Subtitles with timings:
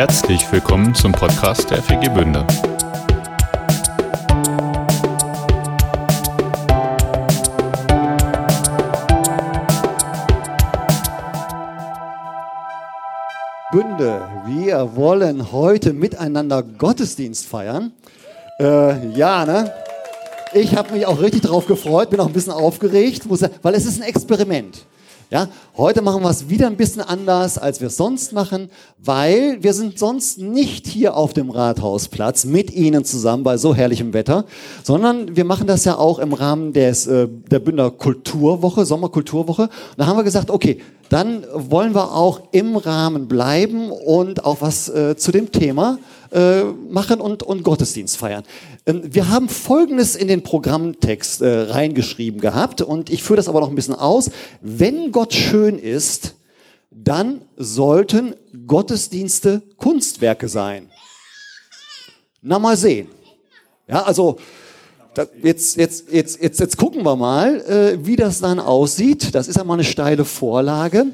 [0.00, 2.46] Herzlich willkommen zum Podcast der FG Bünde.
[13.70, 17.92] Bünde, wir wollen heute miteinander Gottesdienst feiern.
[18.58, 19.70] Äh, ja, ne?
[20.54, 24.00] Ich habe mich auch richtig drauf gefreut, bin auch ein bisschen aufgeregt, weil es ist
[24.00, 24.86] ein Experiment.
[25.32, 29.62] Ja, heute machen wir es wieder ein bisschen anders, als wir es sonst machen, weil
[29.62, 34.44] wir sind sonst nicht hier auf dem Rathausplatz mit Ihnen zusammen bei so herrlichem Wetter,
[34.82, 39.68] sondern wir machen das ja auch im Rahmen des, äh, der Bünder Kulturwoche, Sommerkulturwoche.
[39.96, 40.80] Da haben wir gesagt, okay,
[41.10, 45.98] dann wollen wir auch im Rahmen bleiben und auch was äh, zu dem Thema
[46.32, 48.44] äh, machen und, und Gottesdienst feiern.
[48.86, 53.60] Ähm, wir haben Folgendes in den Programmtext äh, reingeschrieben gehabt und ich führe das aber
[53.60, 54.30] noch ein bisschen aus.
[54.60, 56.34] Wenn Gott schön ist,
[56.90, 58.34] dann sollten
[58.66, 60.90] Gottesdienste Kunstwerke sein.
[62.42, 63.08] Na mal sehen.
[63.88, 64.38] Ja, also
[65.42, 69.34] jetzt, jetzt, jetzt, jetzt, jetzt gucken wir mal, äh, wie das dann aussieht.
[69.34, 71.06] Das ist einmal eine steile Vorlage.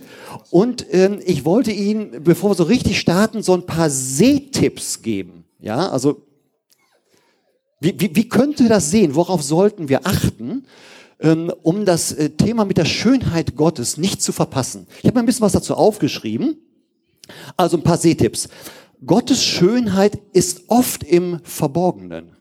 [0.50, 5.44] Und ähm, ich wollte Ihnen, bevor wir so richtig starten, so ein paar Sehtipps geben.
[5.60, 6.22] Ja, also
[7.80, 9.14] wie, wie, wie könnte das sehen?
[9.14, 10.66] Worauf sollten wir achten?
[11.18, 14.86] Ähm, um das äh, Thema mit der Schönheit Gottes nicht zu verpassen.
[14.98, 16.58] Ich habe mir ein bisschen was dazu aufgeschrieben.
[17.56, 18.48] Also ein paar Sehtipps.
[19.04, 22.35] Gottes Schönheit ist oft im Verborgenen.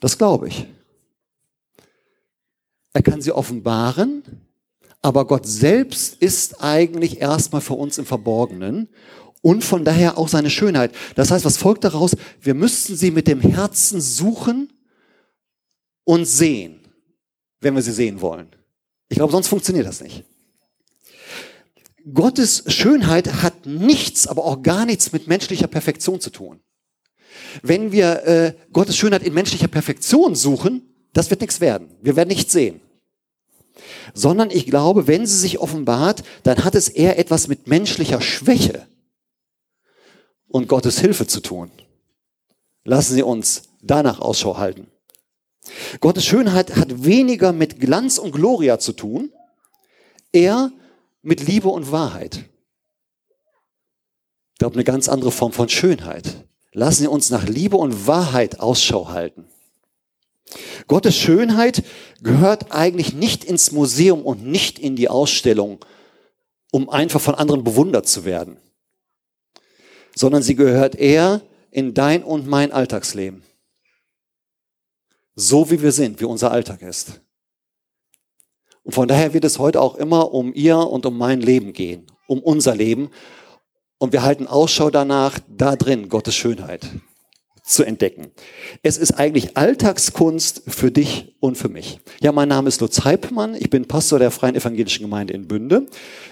[0.00, 0.66] Das glaube ich.
[2.92, 4.22] Er kann sie offenbaren,
[5.02, 8.88] aber Gott selbst ist eigentlich erstmal für uns im Verborgenen
[9.42, 10.94] und von daher auch seine Schönheit.
[11.14, 12.16] Das heißt, was folgt daraus?
[12.40, 14.72] Wir müssten sie mit dem Herzen suchen
[16.04, 16.80] und sehen,
[17.60, 18.48] wenn wir sie sehen wollen.
[19.08, 20.24] Ich glaube, sonst funktioniert das nicht.
[22.12, 26.60] Gottes Schönheit hat nichts, aber auch gar nichts mit menschlicher Perfektion zu tun.
[27.62, 30.82] Wenn wir äh, Gottes Schönheit in menschlicher Perfektion suchen,
[31.12, 31.88] das wird nichts werden.
[32.02, 32.80] Wir werden nichts sehen.
[34.14, 38.86] Sondern ich glaube, wenn sie sich offenbart, dann hat es eher etwas mit menschlicher Schwäche
[40.48, 41.70] und Gottes Hilfe zu tun.
[42.84, 44.88] Lassen Sie uns danach Ausschau halten.
[46.00, 49.32] Gottes Schönheit hat weniger mit Glanz und Gloria zu tun,
[50.32, 50.70] eher
[51.22, 52.44] mit Liebe und Wahrheit.
[54.52, 56.46] Ich glaube, eine ganz andere Form von Schönheit.
[56.76, 59.46] Lassen Sie uns nach Liebe und Wahrheit Ausschau halten.
[60.88, 61.82] Gottes Schönheit
[62.20, 65.82] gehört eigentlich nicht ins Museum und nicht in die Ausstellung,
[66.72, 68.58] um einfach von anderen bewundert zu werden,
[70.14, 73.42] sondern sie gehört eher in dein und mein Alltagsleben.
[75.34, 77.22] So wie wir sind, wie unser Alltag ist.
[78.82, 82.06] Und von daher wird es heute auch immer um ihr und um mein Leben gehen,
[82.26, 83.08] um unser Leben.
[83.98, 86.90] Und wir halten Ausschau danach, da drin Gottes Schönheit
[87.66, 88.28] zu entdecken.
[88.84, 91.98] Es ist eigentlich Alltagskunst für dich und für mich.
[92.20, 93.56] Ja, mein Name ist Lutz Heipmann.
[93.58, 95.86] Ich bin Pastor der Freien Evangelischen Gemeinde in Bünde.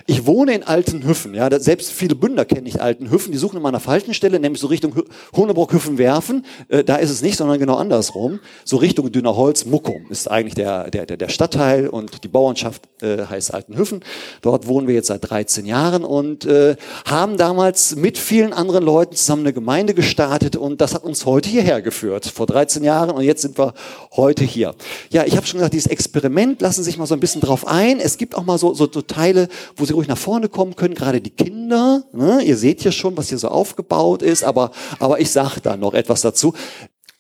[0.07, 1.35] Ich wohne in Altenhüffen.
[1.35, 3.33] Ja, selbst viele Bünder kennen nicht Altenhüffen.
[3.33, 4.95] Die suchen immer nach falschen Stelle, nämlich so Richtung
[5.35, 6.47] Honeburg-Hüffen werfen.
[6.69, 8.39] Äh, da ist es nicht, sondern genau andersrum.
[8.65, 13.53] So Richtung Dünnerholz, Muckum ist eigentlich der, der, der Stadtteil und die Bauernschaft äh, heißt
[13.53, 14.05] Altenhüffen.
[14.41, 19.17] Dort wohnen wir jetzt seit 13 Jahren und äh, haben damals mit vielen anderen Leuten
[19.17, 23.23] zusammen eine Gemeinde gestartet und das hat uns heute hierher geführt, vor 13 Jahren und
[23.23, 23.75] jetzt sind wir
[24.13, 24.75] heute hier.
[25.11, 27.67] Ja, ich habe schon gesagt, dieses Experiment, lassen Sie sich mal so ein bisschen drauf
[27.67, 28.01] ein.
[28.01, 30.95] Es gibt auch mal so, so, so Teile, wo Sie ruhig nach vorne kommen können,
[30.95, 32.05] gerade die Kinder.
[32.13, 32.43] Ne?
[32.43, 35.95] Ihr seht hier schon, was hier so aufgebaut ist, aber, aber ich sage da noch
[35.95, 36.55] etwas dazu.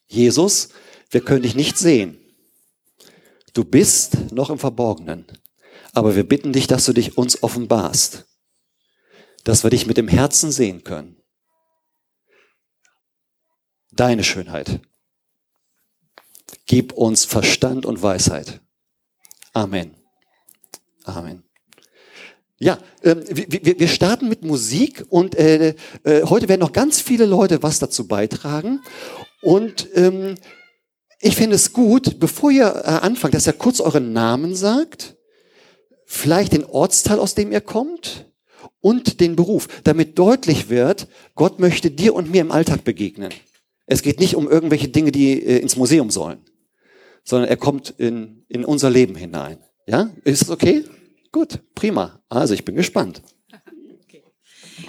[0.07, 0.69] Jesus,
[1.11, 2.19] wir können dich nicht sehen.
[3.53, 5.27] Du bist noch im Verborgenen.
[5.93, 8.25] Aber wir bitten dich, dass du dich uns offenbarst.
[9.45, 11.17] Dass wir dich mit dem Herzen sehen können
[13.97, 14.81] deine Schönheit.
[16.67, 18.61] Gib uns Verstand und Weisheit.
[19.53, 19.95] Amen.
[21.05, 21.43] Amen.
[22.59, 25.75] Ja, ähm, wir, starten mit Musik und äh,
[26.05, 28.81] äh, heute werden noch ganz viele Leute was dazu beitragen.
[29.43, 30.37] Und ähm,
[31.21, 35.17] ich finde es gut, bevor ihr äh, anfangt, dass ihr kurz euren Namen sagt,
[36.07, 38.31] vielleicht den Ortsteil, aus dem ihr kommt
[38.81, 43.33] und den Beruf, damit deutlich wird, Gott möchte dir und mir im Alltag begegnen.
[43.87, 46.39] Es geht nicht um irgendwelche Dinge, die äh, ins Museum sollen,
[47.23, 49.59] sondern er kommt in, in unser Leben hinein.
[49.87, 50.85] Ja, ist es okay?
[51.33, 52.23] Gut, prima.
[52.29, 53.23] Also ich bin gespannt.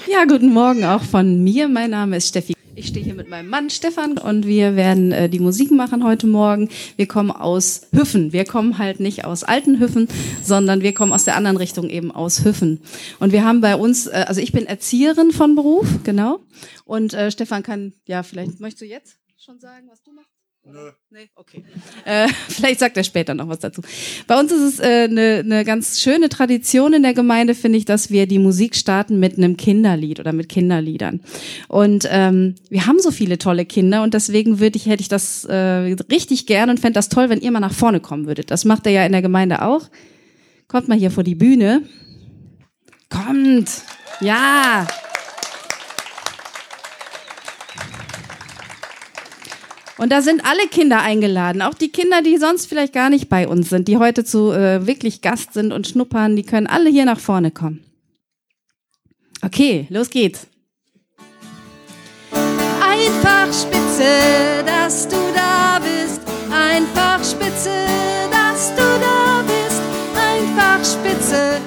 [0.08, 1.68] Ja, guten Morgen auch von mir.
[1.68, 2.56] Mein Name ist Steffi.
[2.78, 6.28] Ich stehe hier mit meinem Mann Stefan und wir werden äh, die Musik machen heute
[6.28, 6.70] Morgen.
[6.98, 8.34] Wir kommen aus Hüffen.
[8.34, 10.10] Wir kommen halt nicht aus alten Hüffen,
[10.44, 12.82] sondern wir kommen aus der anderen Richtung eben aus Hüffen.
[13.20, 16.42] Und wir haben bei uns, äh, also ich bin Erzieherin von Beruf, genau.
[16.84, 20.35] Und äh, Stefan kann, ja, vielleicht möchtest du jetzt schon sagen, was du machst?
[20.68, 20.90] Nö.
[21.12, 21.64] Nee, okay.
[22.06, 23.82] Äh, vielleicht sagt er später noch was dazu.
[24.26, 27.78] Bei uns ist es eine äh, ne, ne ganz schöne Tradition in der Gemeinde, finde
[27.78, 31.22] ich, dass wir die Musik starten mit einem Kinderlied oder mit Kinderliedern.
[31.68, 35.46] Und ähm, wir haben so viele tolle Kinder und deswegen würde ich, hätte ich das
[35.46, 38.50] äh, richtig gern und fände das toll, wenn ihr mal nach vorne kommen würdet.
[38.50, 39.84] Das macht er ja in der Gemeinde auch.
[40.68, 41.84] Kommt mal hier vor die Bühne.
[43.10, 43.70] Kommt!
[44.20, 44.88] Ja!
[49.98, 53.48] Und da sind alle Kinder eingeladen, auch die Kinder, die sonst vielleicht gar nicht bei
[53.48, 57.06] uns sind, die heute zu äh, wirklich Gast sind und schnuppern, die können alle hier
[57.06, 57.84] nach vorne kommen.
[59.42, 60.48] Okay, los geht's.
[62.82, 66.22] Einfach spitze, dass du da bist.
[66.52, 67.86] Einfach spitze,
[68.32, 69.82] dass du da bist.
[70.16, 71.62] Einfach spitze,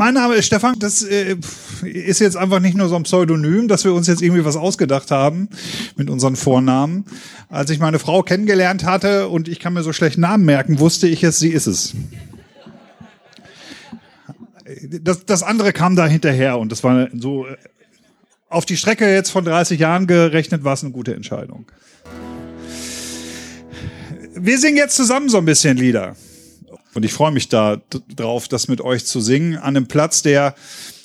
[0.00, 1.36] Mein Name ist Stefan, das äh,
[1.82, 5.10] ist jetzt einfach nicht nur so ein Pseudonym, dass wir uns jetzt irgendwie was ausgedacht
[5.10, 5.50] haben
[5.94, 7.04] mit unseren Vornamen.
[7.50, 11.06] Als ich meine Frau kennengelernt hatte und ich kann mir so schlecht Namen merken, wusste
[11.06, 11.94] ich jetzt, sie ist es.
[15.02, 17.58] Das, das andere kam da hinterher und das war so äh,
[18.48, 21.66] auf die Strecke jetzt von 30 Jahren gerechnet, war es eine gute Entscheidung.
[24.34, 26.16] Wir singen jetzt zusammen so ein bisschen Lieder.
[26.94, 27.80] Und ich freue mich da
[28.16, 30.54] drauf, das mit euch zu singen, an einem Platz, der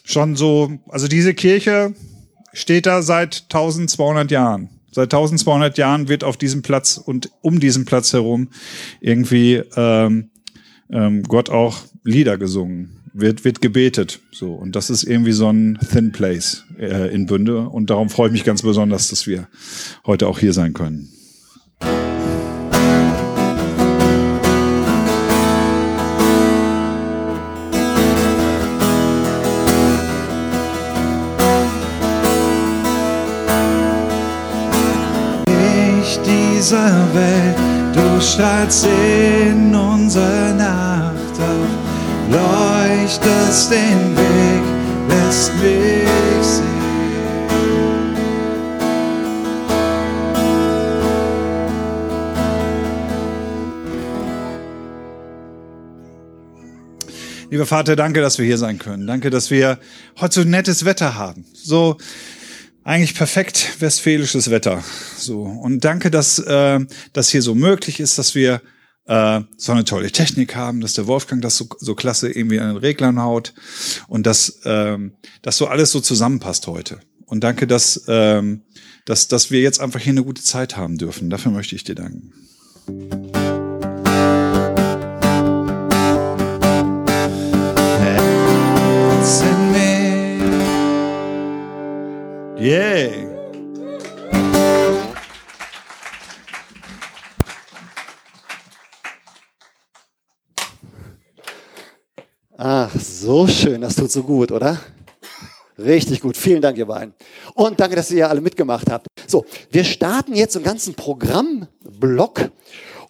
[0.04, 1.94] schon so, also diese Kirche
[2.54, 4.70] steht da seit 1200 Jahren.
[4.92, 8.50] Seit 1200 Jahren wird auf diesem Platz und um diesen Platz herum
[9.02, 10.30] irgendwie ähm,
[10.90, 14.22] ähm, Gott auch Lieder gesungen, wird, wird gebetet.
[14.32, 14.54] So.
[14.54, 17.68] Und das ist irgendwie so ein Thin Place äh, in Bünde.
[17.68, 19.50] Und darum freue ich mich ganz besonders, dass wir
[20.06, 21.10] heute auch hier sein können.
[36.65, 37.56] Dieser Welt.
[37.94, 41.69] Du strahlst in unsere Nacht auf,
[42.31, 44.63] leuchtest den Weg,
[45.07, 46.09] lässt mich
[46.41, 46.75] sehen.
[57.51, 59.06] Lieber Vater, danke, dass wir hier sein können.
[59.06, 59.77] Danke, dass wir
[60.19, 61.45] heute so nettes Wetter haben.
[61.53, 61.97] So
[62.86, 64.82] eigentlich perfekt westfälisches Wetter.
[65.18, 66.80] So und danke, dass äh,
[67.12, 68.62] das hier so möglich ist, dass wir
[69.08, 72.70] äh, so eine tolle Technik haben, dass der Wolfgang das so, so klasse irgendwie an
[72.70, 73.54] den Reglern haut
[74.08, 77.00] und dass ähm, das so alles so zusammenpasst heute.
[77.26, 78.62] Und danke, dass, ähm,
[79.06, 81.32] dass, dass wir jetzt einfach hier eine gute Zeit haben dürfen.
[81.32, 82.34] Dafür möchte ich dir danken.
[92.65, 93.27] Yay!
[102.57, 104.81] Ach, so schön, das tut so gut, oder?
[105.77, 106.36] Richtig gut.
[106.36, 107.13] Vielen Dank, ihr beiden.
[107.53, 109.05] Und danke, dass ihr alle mitgemacht habt.
[109.27, 112.50] So, wir starten jetzt einen ganzen Programmblock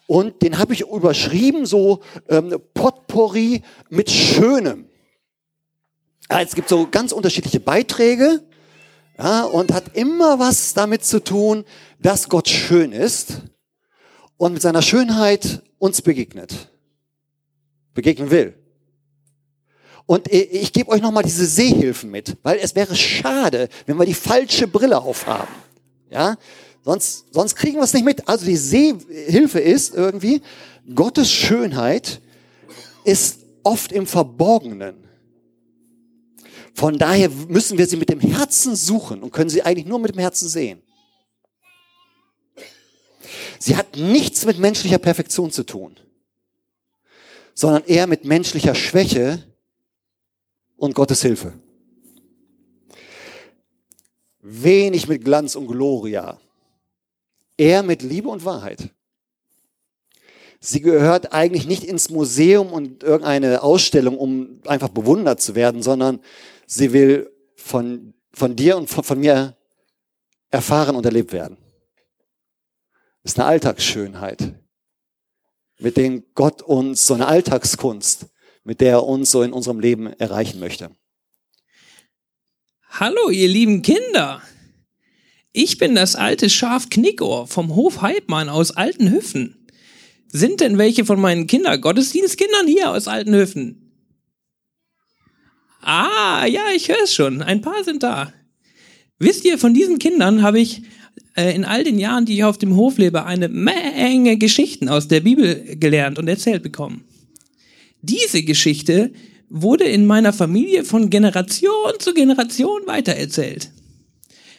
[0.06, 4.84] und den habe ich überschrieben, so ähm, Potpourri mit Schönem.
[6.28, 8.42] Es gibt so ganz unterschiedliche Beiträge
[9.18, 11.64] ja, und hat immer was damit zu tun,
[12.00, 13.42] dass Gott schön ist
[14.36, 16.70] und mit seiner Schönheit uns begegnet.
[17.94, 18.54] Begegnen will.
[20.04, 24.14] Und ich, gebe euch nochmal diese Sehhilfen mit, weil es wäre schade, wenn wir die
[24.14, 25.52] falsche Brille aufhaben.
[26.10, 26.36] Ja,
[26.84, 28.28] sonst, sonst kriegen wir es nicht mit.
[28.28, 30.42] Also die Sehhilfe ist irgendwie,
[30.94, 32.20] Gottes Schönheit
[33.04, 35.05] ist oft im Verborgenen.
[36.76, 40.14] Von daher müssen wir sie mit dem Herzen suchen und können sie eigentlich nur mit
[40.14, 40.82] dem Herzen sehen.
[43.58, 45.96] Sie hat nichts mit menschlicher Perfektion zu tun,
[47.54, 49.42] sondern eher mit menschlicher Schwäche
[50.76, 51.54] und Gottes Hilfe.
[54.42, 56.38] Wenig mit Glanz und Gloria.
[57.56, 58.90] Er mit Liebe und Wahrheit.
[60.60, 66.20] Sie gehört eigentlich nicht ins Museum und irgendeine Ausstellung, um einfach bewundert zu werden, sondern
[66.66, 69.56] sie will von, von dir und von, von mir
[70.50, 71.56] erfahren und erlebt werden.
[73.22, 74.54] Das ist eine Alltagsschönheit,
[75.78, 78.26] mit dem Gott uns, so eine Alltagskunst,
[78.64, 80.90] mit der er uns so in unserem Leben erreichen möchte.
[82.88, 84.42] Hallo, ihr lieben Kinder!
[85.52, 89.66] Ich bin das alte Schaf Knickohr vom Hof Heidmann aus Altenhüffen.
[90.28, 93.85] Sind denn welche von meinen Kindergottesdienstkindern hier aus Altenhüffen?
[95.88, 97.42] Ah, ja, ich höre es schon.
[97.42, 98.32] Ein paar sind da.
[99.20, 100.82] Wisst ihr, von diesen Kindern habe ich
[101.36, 105.06] äh, in all den Jahren, die ich auf dem Hof lebe, eine Menge Geschichten aus
[105.06, 107.04] der Bibel gelernt und erzählt bekommen.
[108.02, 109.12] Diese Geschichte
[109.48, 113.70] wurde in meiner Familie von Generation zu Generation weitererzählt.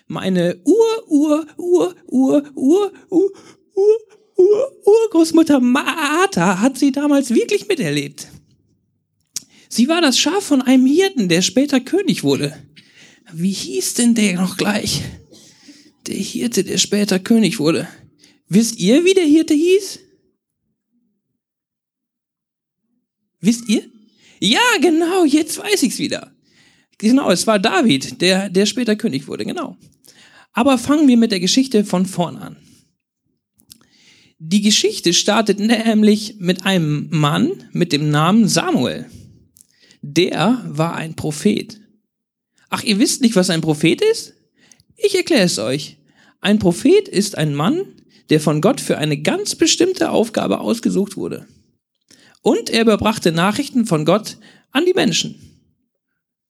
[0.07, 3.31] Meine Ur, Ur, Ur, Ur, Ur, Ur,
[3.73, 3.99] Ur,
[4.37, 8.29] Ur, Urgroßmutter Martha hat sie damals wirklich miterlebt.
[9.77, 12.57] Sie war das Schaf von einem Hirten, der später König wurde.
[13.31, 15.03] Wie hieß denn der noch gleich?
[16.07, 17.87] Der Hirte, der später König wurde.
[18.49, 19.99] Wisst ihr, wie der Hirte hieß?
[23.39, 23.83] Wisst ihr?
[24.39, 26.35] Ja, genau, jetzt weiß ich's wieder.
[26.97, 29.77] Genau, es war David, der, der später König wurde, genau.
[30.53, 32.57] Aber fangen wir mit der Geschichte von vorn an.
[34.39, 39.07] Die Geschichte startet nämlich mit einem Mann mit dem Namen Samuel.
[40.09, 41.81] Der war ein Prophet.
[42.69, 44.35] Ach, ihr wisst nicht, was ein Prophet ist?
[44.95, 45.97] Ich erkläre es euch.
[46.39, 47.81] Ein Prophet ist ein Mann,
[48.29, 51.45] der von Gott für eine ganz bestimmte Aufgabe ausgesucht wurde.
[52.41, 54.37] Und er überbrachte Nachrichten von Gott
[54.71, 55.35] an die Menschen.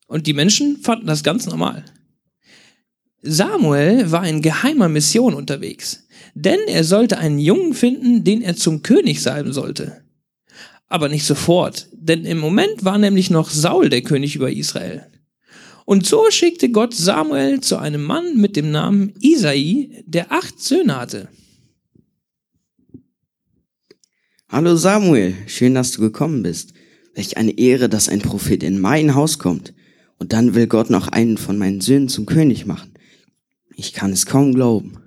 [0.05, 1.83] Und die Menschen fanden das ganz normal.
[3.23, 8.83] Samuel war in geheimer Mission unterwegs, denn er sollte einen Jungen finden, den er zum
[8.83, 10.03] König salben sollte.
[10.89, 15.05] Aber nicht sofort, denn im Moment war nämlich noch Saul der König über Israel.
[15.85, 20.97] Und so schickte Gott Samuel zu einem Mann mit dem Namen Isai, der acht Söhne
[20.97, 21.29] hatte.
[24.49, 26.73] Hallo Samuel, schön, dass du gekommen bist.
[27.15, 29.73] Welch eine Ehre, dass ein Prophet in mein Haus kommt.
[30.19, 32.93] Und dann will Gott noch einen von meinen Söhnen zum König machen.
[33.75, 34.99] Ich kann es kaum glauben.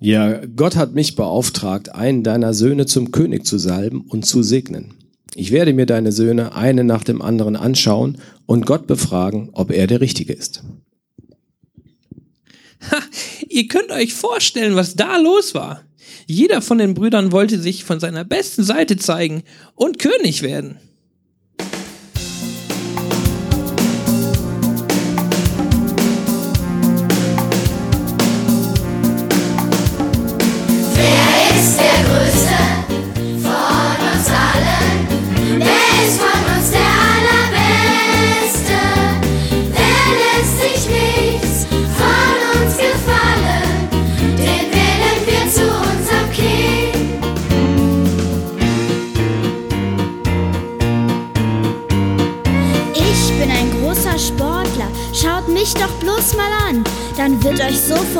[0.00, 4.94] Ja, Gott hat mich beauftragt, einen deiner Söhne zum König zu salben und zu segnen.
[5.34, 9.86] Ich werde mir deine Söhne eine nach dem anderen anschauen und Gott befragen, ob er
[9.86, 10.62] der Richtige ist.
[12.90, 13.02] Ha,
[13.48, 15.84] ihr könnt euch vorstellen, was da los war.
[16.26, 19.42] Jeder von den Brüdern wollte sich von seiner besten Seite zeigen
[19.74, 20.76] und König werden.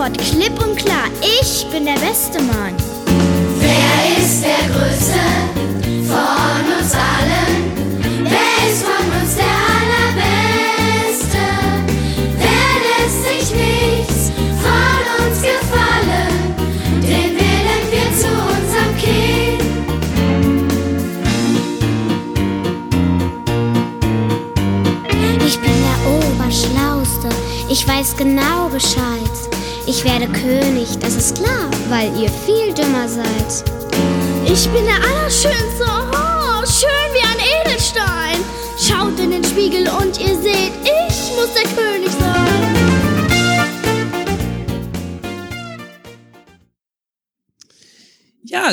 [0.08, 1.08] Sofort klipp und klar,
[1.40, 2.40] ich bin der beste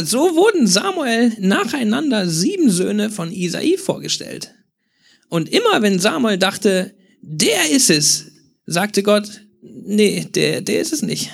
[0.06, 4.54] so wurden Samuel nacheinander sieben Söhne von Isai vorgestellt.
[5.30, 8.32] Und immer wenn Samuel dachte, der ist es,
[8.66, 11.32] sagte Gott, nee, der, der ist es nicht.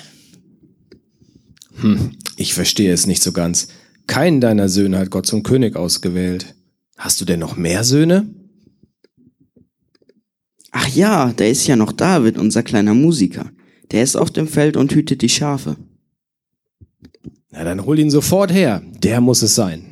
[1.80, 3.68] Hm, ich verstehe es nicht so ganz.
[4.06, 6.54] Keinen deiner Söhne hat Gott zum König ausgewählt.
[6.96, 8.28] Hast du denn noch mehr Söhne?
[10.70, 13.50] Ach ja, da ist ja noch David, unser kleiner Musiker.
[13.90, 15.76] Der ist auf dem Feld und hütet die Schafe.
[17.52, 18.82] Na, dann hol ihn sofort her.
[19.02, 19.91] Der muss es sein.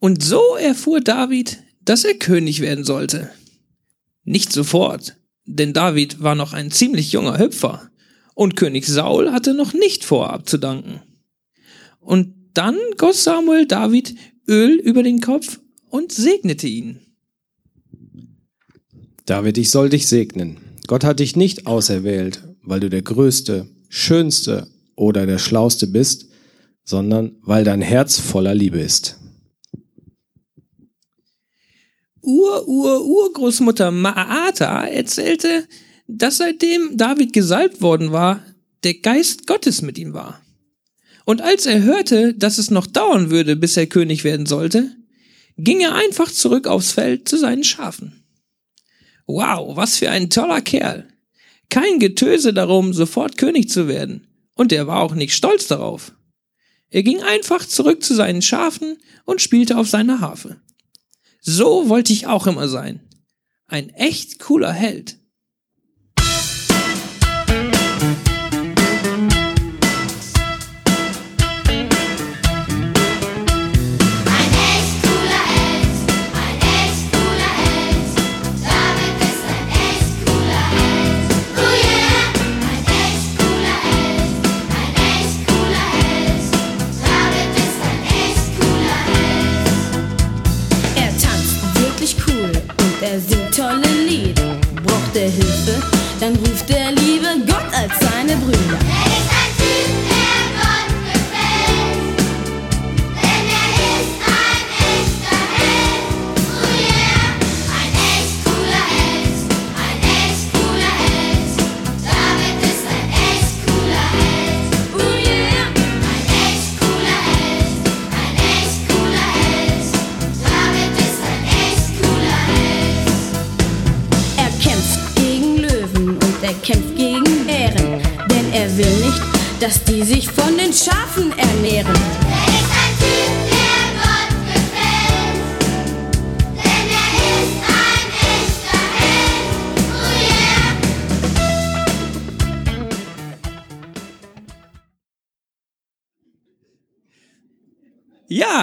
[0.00, 3.30] Und so erfuhr David, dass er König werden sollte.
[4.24, 7.90] Nicht sofort, denn David war noch ein ziemlich junger Hüpfer
[8.34, 11.00] und König Saul hatte noch nicht vor abzudanken.
[12.00, 14.14] Und dann goss Samuel David
[14.48, 17.00] Öl über den Kopf und segnete ihn.
[19.26, 20.56] David, ich soll dich segnen.
[20.86, 26.30] Gott hat dich nicht auserwählt, weil du der Größte, Schönste oder der Schlauste bist,
[26.84, 29.19] sondern weil dein Herz voller Liebe ist.
[32.22, 35.66] Ur-Ur-Urgroßmutter Maata erzählte,
[36.06, 38.44] dass seitdem David gesalbt worden war,
[38.84, 40.40] der Geist Gottes mit ihm war.
[41.24, 44.96] Und als er hörte, dass es noch dauern würde, bis er König werden sollte,
[45.56, 48.24] ging er einfach zurück aufs Feld zu seinen Schafen.
[49.26, 51.06] Wow, was für ein toller Kerl.
[51.68, 54.26] Kein Getöse darum, sofort König zu werden.
[54.54, 56.12] Und er war auch nicht stolz darauf.
[56.90, 60.60] Er ging einfach zurück zu seinen Schafen und spielte auf seiner Harfe.
[61.40, 63.00] So wollte ich auch immer sein.
[63.66, 65.19] Ein echt cooler Held.
[96.20, 96.36] Hilfe, dann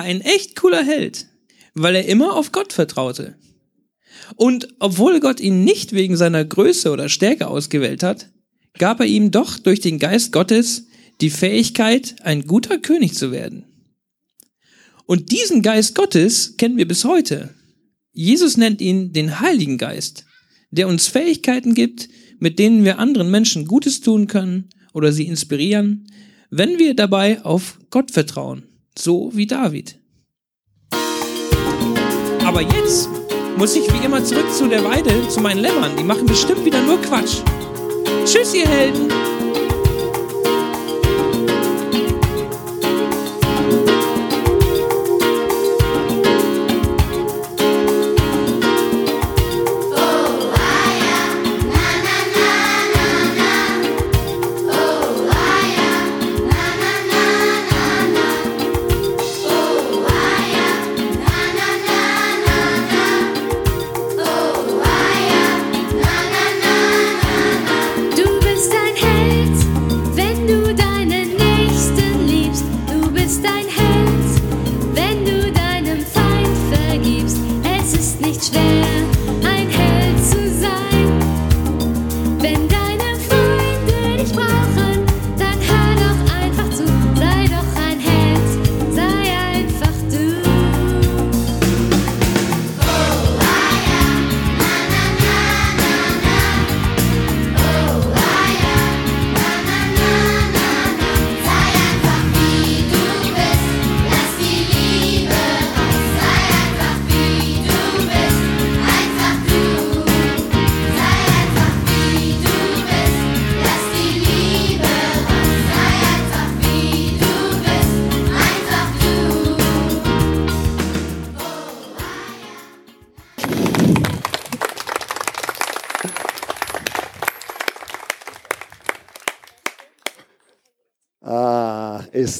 [0.07, 1.27] ein echt cooler Held,
[1.73, 3.35] weil er immer auf Gott vertraute.
[4.37, 8.29] Und obwohl Gott ihn nicht wegen seiner Größe oder Stärke ausgewählt hat,
[8.77, 10.87] gab er ihm doch durch den Geist Gottes
[11.19, 13.65] die Fähigkeit, ein guter König zu werden.
[15.05, 17.53] Und diesen Geist Gottes kennen wir bis heute.
[18.13, 20.25] Jesus nennt ihn den Heiligen Geist,
[20.71, 22.07] der uns Fähigkeiten gibt,
[22.39, 26.07] mit denen wir anderen Menschen Gutes tun können oder sie inspirieren,
[26.49, 28.66] wenn wir dabei auf Gott vertrauen,
[28.97, 29.99] so wie David.
[32.45, 33.09] Aber jetzt
[33.57, 35.95] muss ich wie immer zurück zu der Weide, zu meinen Lämmern.
[35.97, 37.41] Die machen bestimmt wieder nur Quatsch.
[38.25, 39.36] Tschüss, ihr Helden!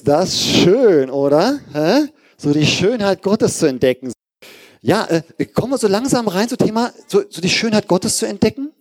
[0.08, 1.60] Ist das schön, oder?
[1.74, 2.08] Hä?
[2.38, 4.14] So die Schönheit Gottes zu entdecken.
[4.80, 8.26] Ja, äh, kommen wir so langsam rein zum Thema, so, so die Schönheit Gottes zu
[8.26, 8.72] entdecken.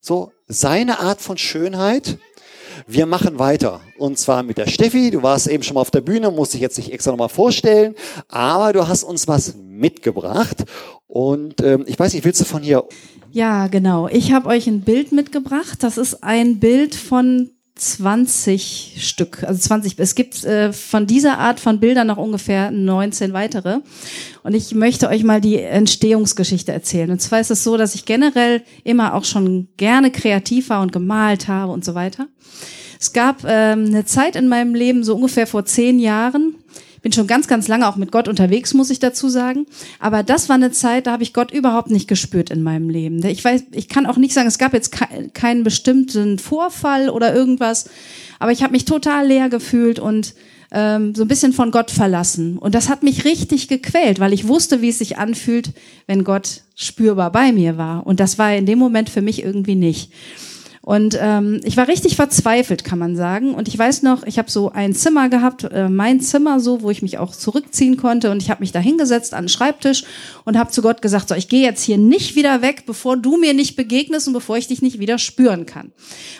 [0.00, 2.18] So seine Art von Schönheit.
[2.88, 3.80] Wir machen weiter.
[3.96, 5.12] Und zwar mit der Steffi.
[5.12, 7.94] Du warst eben schon mal auf der Bühne, musst dich jetzt nicht extra nochmal vorstellen.
[8.26, 10.64] Aber du hast uns was mitgebracht.
[11.06, 12.88] Und ähm, ich weiß nicht, willst du von hier
[13.30, 14.08] Ja, genau.
[14.08, 15.84] Ich habe euch ein Bild mitgebracht.
[15.84, 19.94] Das ist ein Bild von 20 Stück, also 20.
[19.98, 23.78] Es gibt äh, von dieser Art von Bildern noch ungefähr 19 weitere.
[24.42, 27.10] Und ich möchte euch mal die Entstehungsgeschichte erzählen.
[27.10, 30.92] Und zwar ist es so, dass ich generell immer auch schon gerne kreativ war und
[30.92, 32.28] gemalt habe und so weiter.
[33.00, 36.56] Es gab ähm, eine Zeit in meinem Leben, so ungefähr vor zehn Jahren,
[37.02, 39.66] bin schon ganz, ganz lange auch mit Gott unterwegs, muss ich dazu sagen.
[39.98, 43.24] Aber das war eine Zeit, da habe ich Gott überhaupt nicht gespürt in meinem Leben.
[43.24, 47.34] Ich weiß, ich kann auch nicht sagen, es gab jetzt ke keinen bestimmten Vorfall oder
[47.34, 47.88] irgendwas,
[48.38, 50.34] aber ich habe mich total leer gefühlt und
[50.72, 52.58] ähm, so ein bisschen von Gott verlassen.
[52.58, 55.70] Und das hat mich richtig gequält, weil ich wusste, wie es sich anfühlt,
[56.06, 58.06] wenn Gott spürbar bei mir war.
[58.06, 60.12] Und das war in dem Moment für mich irgendwie nicht.
[60.90, 63.54] Und ähm, ich war richtig verzweifelt, kann man sagen.
[63.54, 66.90] Und ich weiß noch, ich habe so ein Zimmer gehabt, äh, mein Zimmer so, wo
[66.90, 68.32] ich mich auch zurückziehen konnte.
[68.32, 70.02] Und ich habe mich da hingesetzt an den Schreibtisch
[70.44, 73.36] und habe zu Gott gesagt, so, ich gehe jetzt hier nicht wieder weg, bevor du
[73.36, 75.92] mir nicht begegnest und bevor ich dich nicht wieder spüren kann.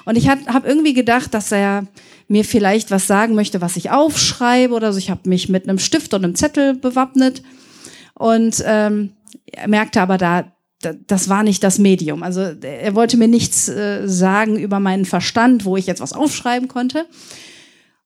[0.04, 1.86] Und ich habe irgendwie gedacht, dass er
[2.26, 4.98] mir vielleicht was sagen möchte, was ich aufschreibe oder so.
[4.98, 7.44] Ich habe mich mit einem Stift und einem Zettel bewappnet
[8.14, 9.12] und ähm,
[9.46, 10.50] er merkte aber da,
[10.80, 12.22] das war nicht das Medium.
[12.22, 16.68] Also er wollte mir nichts äh, sagen über meinen Verstand, wo ich jetzt was aufschreiben
[16.68, 17.06] konnte.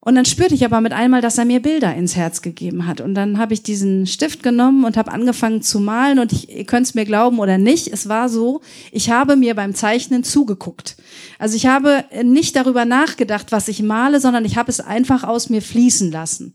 [0.04, 3.00] Und dann spürte ich aber mit einmal, dass er mir Bilder ins Herz gegeben hat.
[3.00, 6.18] Und dann habe ich diesen Stift genommen und habe angefangen zu malen.
[6.18, 8.60] Und ich, ihr könnt es mir glauben oder nicht, es war so,
[8.92, 10.96] ich habe mir beim Zeichnen zugeguckt.
[11.38, 15.48] Also ich habe nicht darüber nachgedacht, was ich male, sondern ich habe es einfach aus
[15.48, 16.54] mir fließen lassen.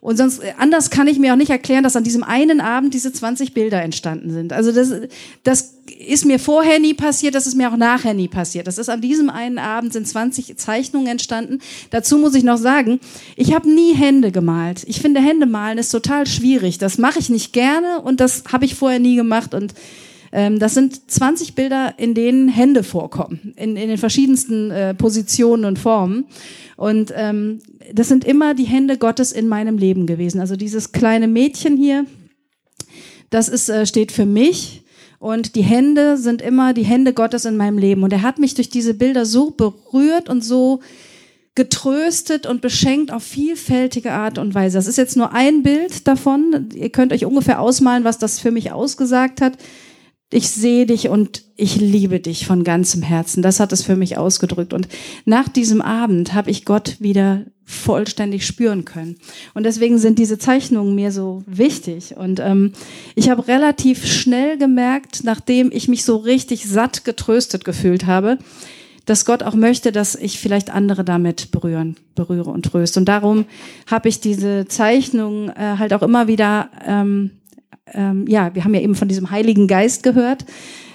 [0.00, 3.12] Und sonst, anders kann ich mir auch nicht erklären, dass an diesem einen Abend diese
[3.12, 4.52] 20 Bilder entstanden sind.
[4.52, 4.92] Also das,
[5.44, 8.66] das ist mir vorher nie passiert, das ist mir auch nachher nie passiert.
[8.66, 11.58] Das ist an diesem einen Abend sind 20 Zeichnungen entstanden.
[11.90, 13.00] Dazu muss ich noch sagen,
[13.36, 14.84] ich habe nie Hände gemalt.
[14.86, 16.78] Ich finde Hände malen ist total schwierig.
[16.78, 19.74] Das mache ich nicht gerne und das habe ich vorher nie gemacht und
[20.32, 25.64] ähm, das sind 20 Bilder, in denen Hände vorkommen, in, in den verschiedensten äh, Positionen
[25.64, 26.26] und Formen.
[26.76, 27.58] Und ähm,
[27.92, 30.40] das sind immer die Hände Gottes in meinem Leben gewesen.
[30.40, 32.06] Also dieses kleine Mädchen hier,
[33.30, 34.82] das ist, äh, steht für mich.
[35.20, 38.02] Und die Hände sind immer die Hände Gottes in meinem Leben.
[38.02, 40.80] Und er hat mich durch diese Bilder so berührt und so
[41.54, 44.78] getröstet und beschenkt auf vielfältige Art und Weise.
[44.78, 46.70] Das ist jetzt nur ein Bild davon.
[46.74, 49.58] Ihr könnt euch ungefähr ausmalen, was das für mich ausgesagt hat
[50.32, 53.42] ich sehe dich und ich liebe dich von ganzem Herzen.
[53.42, 54.72] Das hat es für mich ausgedrückt.
[54.72, 54.88] Und
[55.24, 59.16] nach diesem Abend habe ich Gott wieder vollständig spüren können.
[59.54, 62.16] Und deswegen sind diese Zeichnungen mir so wichtig.
[62.16, 62.72] Und ähm,
[63.14, 68.38] ich habe relativ schnell gemerkt, nachdem ich mich so richtig satt getröstet gefühlt habe,
[69.06, 73.00] dass Gott auch möchte, dass ich vielleicht andere damit berühren, berühre und tröste.
[73.00, 73.46] Und darum
[73.86, 77.30] habe ich diese Zeichnungen äh, halt auch immer wieder ähm,
[77.94, 80.44] ähm, ja, wir haben ja eben von diesem Heiligen Geist gehört,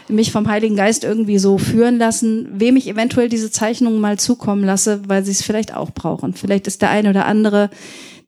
[0.07, 4.63] mich vom Heiligen Geist irgendwie so führen lassen, wem ich eventuell diese Zeichnungen mal zukommen
[4.63, 6.33] lasse, weil sie es vielleicht auch brauchen.
[6.33, 7.69] Vielleicht ist der eine oder andere,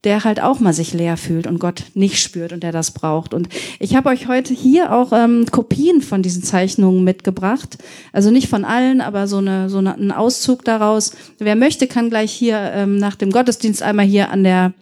[0.03, 3.33] der halt auch mal sich leer fühlt und Gott nicht spürt und der das braucht.
[3.33, 7.77] Und ich habe euch heute hier auch ähm, Kopien von diesen Zeichnungen mitgebracht.
[8.13, 11.11] Also nicht von allen, aber so, eine, so eine, ein Auszug daraus.
[11.39, 14.73] Wer möchte, kann gleich hier ähm, nach dem Gottesdienst einmal hier an der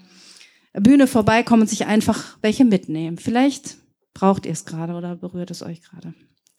[0.73, 3.17] Bühne vorbeikommen und sich einfach welche mitnehmen.
[3.17, 3.77] Vielleicht
[4.13, 6.13] braucht ihr es gerade oder berührt es euch gerade.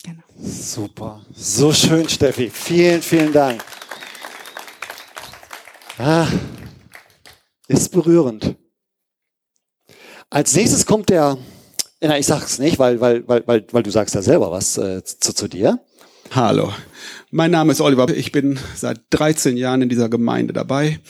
[0.06, 0.22] Genau.
[0.38, 1.26] Super.
[1.34, 2.48] So schön, Steffi.
[2.48, 3.64] Vielen, vielen Dank.
[5.98, 6.28] Ah,
[7.66, 8.54] ist berührend.
[10.30, 11.38] Als nächstes kommt der,
[12.00, 15.02] na, ich sag's nicht, weil, weil, weil, weil, weil du sagst ja selber was äh,
[15.02, 15.80] zu, zu dir.
[16.30, 16.72] Hallo,
[17.32, 18.08] mein Name ist Oliver.
[18.10, 21.00] Ich bin seit 13 Jahren in dieser Gemeinde dabei.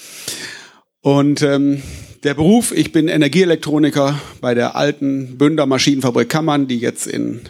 [1.02, 1.82] Und ähm,
[2.24, 7.42] der Beruf, ich bin Energieelektroniker bei der alten Bünder Maschinenfabrik Kammern, die jetzt in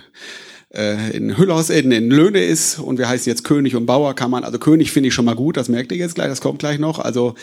[0.76, 4.44] in Hüllhaus in, in Löhne ist und wir heißen jetzt König und Bauer Kammern.
[4.44, 6.78] Also König finde ich schon mal gut, das merkt ihr jetzt gleich, das kommt gleich
[6.78, 6.98] noch.
[6.98, 7.34] Also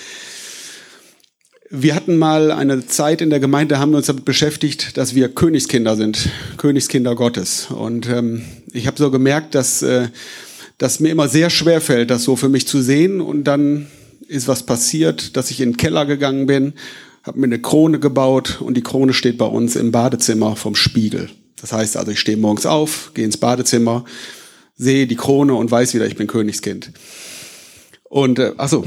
[1.70, 5.30] wir hatten mal eine Zeit in der Gemeinde, haben wir uns damit beschäftigt, dass wir
[5.30, 7.68] Königskinder sind, Königskinder Gottes.
[7.72, 10.10] Und ähm, ich habe so gemerkt, dass äh,
[10.78, 13.22] das mir immer sehr schwer fällt, das so für mich zu sehen.
[13.22, 13.88] Und dann
[14.28, 16.74] ist was passiert, dass ich in den Keller gegangen bin
[17.24, 21.30] habe mir eine Krone gebaut und die Krone steht bei uns im Badezimmer vom Spiegel.
[21.64, 24.04] Das heißt also, ich stehe morgens auf, gehe ins Badezimmer,
[24.76, 26.92] sehe die Krone und weiß wieder, ich bin Königskind.
[28.04, 28.84] Und äh, achso,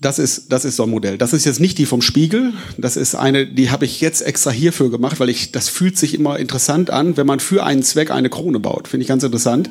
[0.00, 1.18] Das ist, das ist so ein Modell.
[1.18, 2.52] Das ist jetzt nicht die vom Spiegel.
[2.78, 6.14] Das ist eine, die habe ich jetzt extra hierfür gemacht, weil ich, das fühlt sich
[6.14, 8.88] immer interessant an, wenn man für einen Zweck eine Krone baut.
[8.88, 9.70] Finde ich ganz interessant.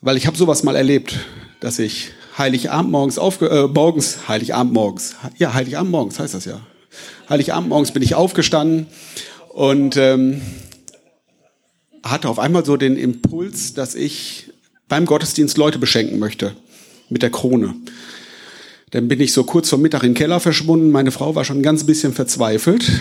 [0.00, 1.20] Weil ich habe sowas mal erlebt,
[1.60, 6.60] dass ich Heiligabend morgens aufge, äh, morgens, Heiligabend morgens, ja, Heiligabend morgens heißt das ja.
[7.28, 8.88] Heiligabend morgens bin ich aufgestanden
[9.50, 10.42] und ähm,
[12.04, 14.50] hatte auf einmal so den Impuls, dass ich
[14.88, 16.54] beim Gottesdienst Leute beschenken möchte
[17.08, 17.74] mit der Krone.
[18.90, 20.90] Dann bin ich so kurz vor Mittag in den Keller verschwunden.
[20.90, 22.92] Meine Frau war schon ein ganz bisschen verzweifelt,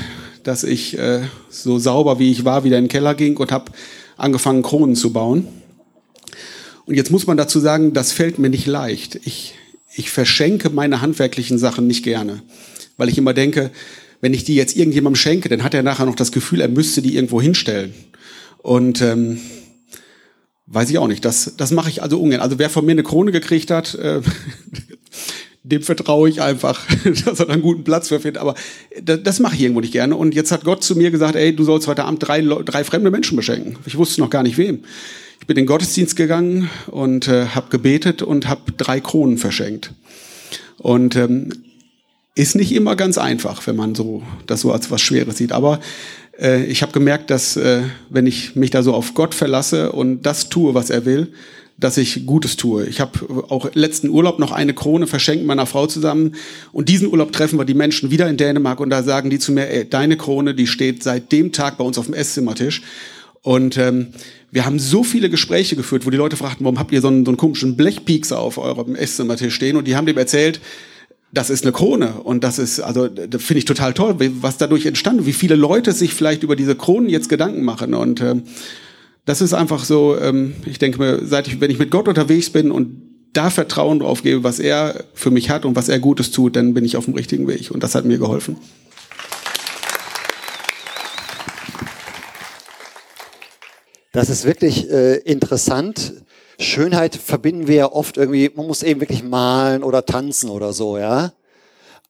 [0.44, 3.72] dass ich äh, so sauber wie ich war wieder in den Keller ging und habe
[4.18, 5.48] angefangen Kronen zu bauen.
[6.86, 9.20] Und jetzt muss man dazu sagen, das fällt mir nicht leicht.
[9.26, 9.54] Ich,
[9.96, 12.42] ich verschenke meine handwerklichen Sachen nicht gerne,
[12.98, 13.70] weil ich immer denke,
[14.20, 17.02] wenn ich die jetzt irgendjemandem schenke, dann hat er nachher noch das Gefühl, er müsste
[17.02, 17.94] die irgendwo hinstellen.
[18.64, 19.40] Und ähm,
[20.68, 21.24] weiß ich auch nicht.
[21.24, 22.40] Das, das mache ich also ungern.
[22.40, 24.22] Also wer von mir eine Krone gekriegt hat, äh,
[25.64, 26.82] dem vertraue ich einfach,
[27.26, 28.42] dass er einen guten Platz für findet.
[28.42, 28.56] Aber
[29.02, 30.16] das, das mache ich irgendwo nicht gerne.
[30.16, 33.12] Und jetzt hat Gott zu mir gesagt, ey, du sollst heute Abend drei, drei fremde
[33.12, 33.78] Menschen beschenken.
[33.86, 34.80] Ich wusste noch gar nicht wem.
[35.42, 39.92] Ich bin in den Gottesdienst gegangen und äh, habe gebetet und habe drei Kronen verschenkt.
[40.78, 41.52] Und ähm,
[42.36, 45.52] ist nicht immer ganz einfach, wenn man so das so als was Schweres sieht.
[45.52, 45.82] Aber
[46.40, 50.24] äh, ich habe gemerkt, dass äh, wenn ich mich da so auf Gott verlasse und
[50.24, 51.34] das tue, was er will,
[51.78, 52.86] dass ich Gutes tue.
[52.86, 53.20] Ich habe
[53.50, 56.36] auch letzten Urlaub noch eine Krone verschenkt meiner Frau zusammen.
[56.72, 59.52] Und diesen Urlaub treffen wir die Menschen wieder in Dänemark und da sagen die zu
[59.52, 62.84] mir, ey, deine Krone, die steht seit dem Tag bei uns auf dem Esszimmertisch.
[63.42, 64.08] Und ähm,
[64.52, 67.26] wir haben so viele Gespräche geführt, wo die Leute fragten, warum habt ihr so einen,
[67.26, 69.76] so einen komischen Blechpiekser auf eurem Esszimmertisch stehen?
[69.76, 70.62] Und die haben dem erzählt,
[71.34, 75.26] das ist eine Krone und das ist, also finde ich total toll, was dadurch entstanden,
[75.26, 78.44] wie viele Leute sich vielleicht über diese Kronen jetzt Gedanken machen und ähm,
[79.26, 82.52] das ist einfach so, ähm, ich denke mir, seit ich, wenn ich mit Gott unterwegs
[82.52, 83.02] bin und
[83.34, 86.76] da Vertrauen drauf gebe, was er für mich hat und was er Gutes tut, dann
[86.76, 88.58] bin ich auf dem richtigen Weg und das hat mir geholfen.
[94.12, 96.14] Das ist wirklich äh, interessant.
[96.64, 100.98] Schönheit verbinden wir ja oft irgendwie, man muss eben wirklich malen oder tanzen oder so,
[100.98, 101.34] ja.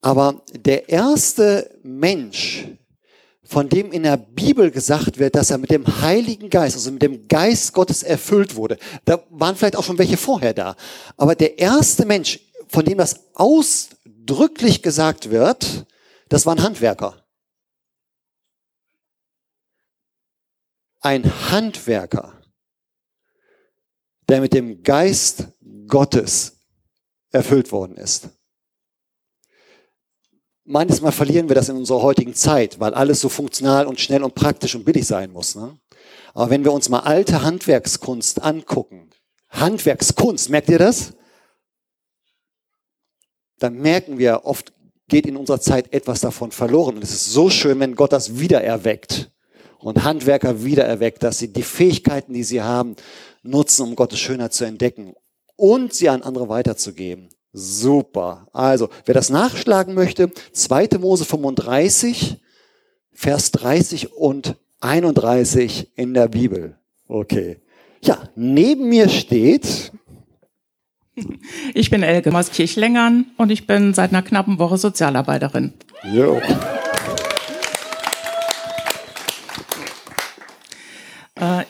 [0.02, 2.68] Aber der erste Mensch,
[3.44, 7.02] von dem in der Bibel gesagt wird, dass er mit dem Heiligen Geist, also mit
[7.02, 10.76] dem Geist Gottes erfüllt wurde, da waren vielleicht auch schon welche vorher da.
[11.18, 15.86] Aber der erste Mensch, von dem das ausdrücklich gesagt wird,
[16.30, 17.16] das waren Handwerker.
[21.02, 22.43] Ein Handwerker
[24.30, 25.48] der mit dem Geist
[25.88, 26.58] Gottes
[27.32, 28.30] erfüllt worden ist.
[30.66, 34.34] Manchmal verlieren wir das in unserer heutigen Zeit, weil alles so funktional und schnell und
[34.34, 35.56] praktisch und billig sein muss.
[35.56, 35.78] Ne?
[36.34, 39.10] Aber wenn wir uns mal alte Handwerkskunst angucken,
[39.50, 41.14] Handwerkskunst, merkt ihr das?
[43.60, 44.74] Dann merken wir, oft
[45.08, 46.96] geht in unserer Zeit etwas davon verloren.
[46.96, 49.32] Und es ist so schön, wenn Gott das wiedererweckt
[49.80, 52.96] und Handwerker wiedererweckt, dass sie die Fähigkeiten, die sie haben,
[53.44, 55.14] nutzen, um Gottes Schönheit zu entdecken
[55.56, 57.30] und sie an andere weiterzugeben.
[57.52, 58.48] Super.
[58.52, 60.98] Also, wer das nachschlagen möchte, 2.
[61.00, 62.38] Mose 35,
[63.12, 66.78] Vers 30 und 31 in der Bibel.
[67.08, 67.60] Okay.
[68.02, 69.92] Ja, neben mir steht,
[71.76, 75.74] Ich bin Elke aus Kirchlengern und ich bin seit einer knappen Woche Sozialarbeiterin.
[76.12, 76.42] jo,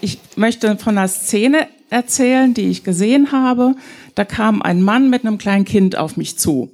[0.03, 3.73] Ich möchte von einer Szene erzählen, die ich gesehen habe.
[4.15, 6.73] Da kam ein Mann mit einem kleinen Kind auf mich zu.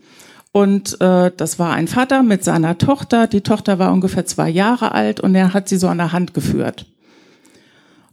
[0.52, 3.28] Und äh, das war ein Vater mit seiner Tochter.
[3.28, 6.34] Die Tochter war ungefähr zwei Jahre alt und er hat sie so an der Hand
[6.34, 6.88] geführt.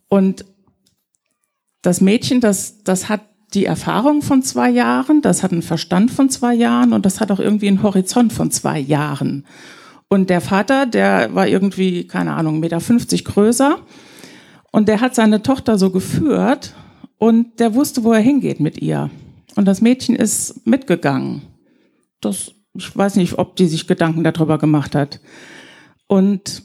[0.09, 0.45] Und
[1.81, 3.23] das Mädchen, das, das hat
[3.55, 7.31] die Erfahrung von zwei Jahren, das hat einen Verstand von zwei Jahren und das hat
[7.31, 9.47] auch irgendwie einen Horizont von zwei Jahren.
[10.09, 13.79] Und der Vater, der war irgendwie, keine Ahnung, 1,50 Meter größer.
[14.77, 16.75] Und der hat seine Tochter so geführt
[17.17, 19.09] und der wusste, wo er hingeht mit ihr.
[19.55, 21.41] Und das Mädchen ist mitgegangen.
[22.21, 25.21] Das, ich weiß nicht, ob die sich Gedanken darüber gemacht hat.
[26.09, 26.63] Und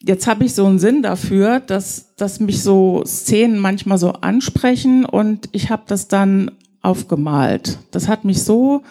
[0.00, 5.04] jetzt habe ich so einen Sinn dafür, dass, dass mich so Szenen manchmal so ansprechen
[5.04, 7.80] und ich habe das dann aufgemalt.
[7.90, 8.82] Das hat mich so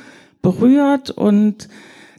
[0.44, 1.68] berührt und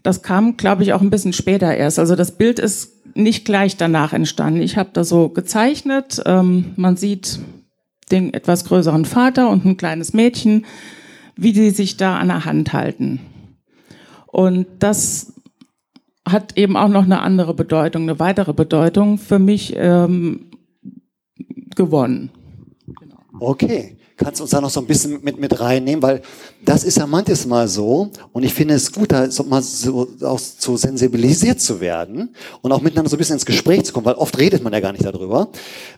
[0.03, 2.01] das kam, glaube ich, auch ein bisschen später erst.
[2.01, 4.63] Also das Bild ist nicht gleich danach entstanden.
[4.63, 6.23] Ich habe da so gezeichnet.
[6.27, 7.41] Ähm, man sieht
[8.11, 10.67] den etwas größeren Vater und ein kleines Mädchen,
[11.37, 13.21] wie die sich da an der Hand halten.
[14.27, 15.33] Und das
[16.27, 20.51] hat eben auch noch eine andere Bedeutung, eine weitere Bedeutung für mich ähm,
[21.75, 22.31] gewonnen.
[23.41, 23.97] okay.
[24.23, 26.23] Kannst uns da noch so ein bisschen mit, mit reinnehmen, weil
[26.65, 30.09] das ist ja manches Mal so und ich finde es gut, da so mal so
[30.23, 34.07] auch so sensibilisiert zu werden und auch miteinander so ein bisschen ins Gespräch zu kommen,
[34.07, 35.49] weil oft redet man ja gar nicht darüber.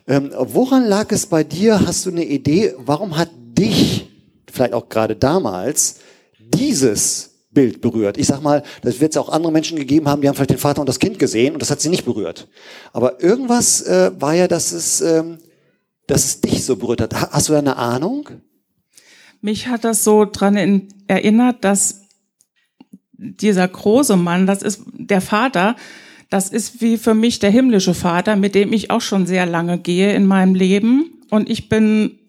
[0.07, 1.85] Ähm, woran lag es bei dir?
[1.85, 2.73] Hast du eine Idee?
[2.77, 4.09] Warum hat dich,
[4.51, 5.97] vielleicht auch gerade damals,
[6.39, 8.17] dieses Bild berührt.
[8.17, 10.57] Ich sag mal, das wird es auch andere Menschen gegeben haben, die haben vielleicht den
[10.59, 12.47] Vater und das Kind gesehen und das hat sie nicht berührt.
[12.93, 15.39] Aber irgendwas äh, war ja, dass es, ähm,
[16.07, 17.13] dass es dich so berührt hat.
[17.13, 18.29] Ha- Hast du da eine Ahnung?
[19.41, 22.01] Mich hat das so dran in, erinnert, dass
[23.17, 25.75] dieser große Mann, das ist der Vater,
[26.29, 29.77] das ist wie für mich der himmlische Vater, mit dem ich auch schon sehr lange
[29.77, 31.11] gehe in meinem Leben.
[31.29, 32.19] Und ich bin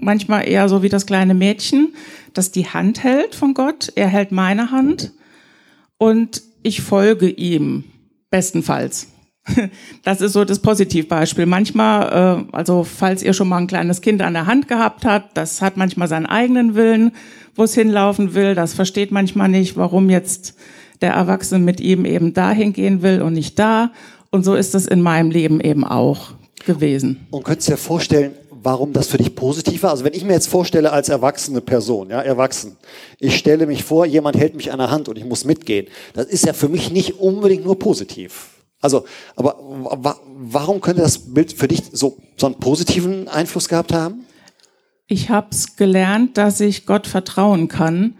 [0.00, 1.94] manchmal eher so wie das kleine Mädchen,
[2.32, 3.92] das die Hand hält von Gott.
[3.94, 5.12] Er hält meine Hand
[5.98, 7.84] und ich folge ihm,
[8.30, 9.08] bestenfalls.
[10.04, 11.46] Das ist so das Positivbeispiel.
[11.46, 15.36] Manchmal, äh, also falls ihr schon mal ein kleines Kind an der Hand gehabt habt,
[15.36, 17.12] das hat manchmal seinen eigenen Willen,
[17.54, 18.54] wo es hinlaufen will.
[18.54, 20.54] Das versteht manchmal nicht, warum jetzt
[21.00, 23.92] der Erwachsene mit ihm eben dahin gehen will und nicht da.
[24.30, 26.32] Und so ist es in meinem Leben eben auch
[26.66, 27.26] gewesen.
[27.30, 29.90] Und könntest du dir vorstellen, warum das für dich positiv war?
[29.90, 32.76] Also wenn ich mir jetzt vorstelle als erwachsene Person, ja, erwachsen,
[33.20, 35.86] ich stelle mich vor, jemand hält mich an der Hand und ich muss mitgehen.
[36.14, 38.53] Das ist ja für mich nicht unbedingt nur positiv.
[38.84, 43.94] Also, aber wa warum könnte das Bild für dich so, so einen positiven Einfluss gehabt
[43.94, 44.26] haben?
[45.06, 48.18] Ich habe es gelernt, dass ich Gott vertrauen kann,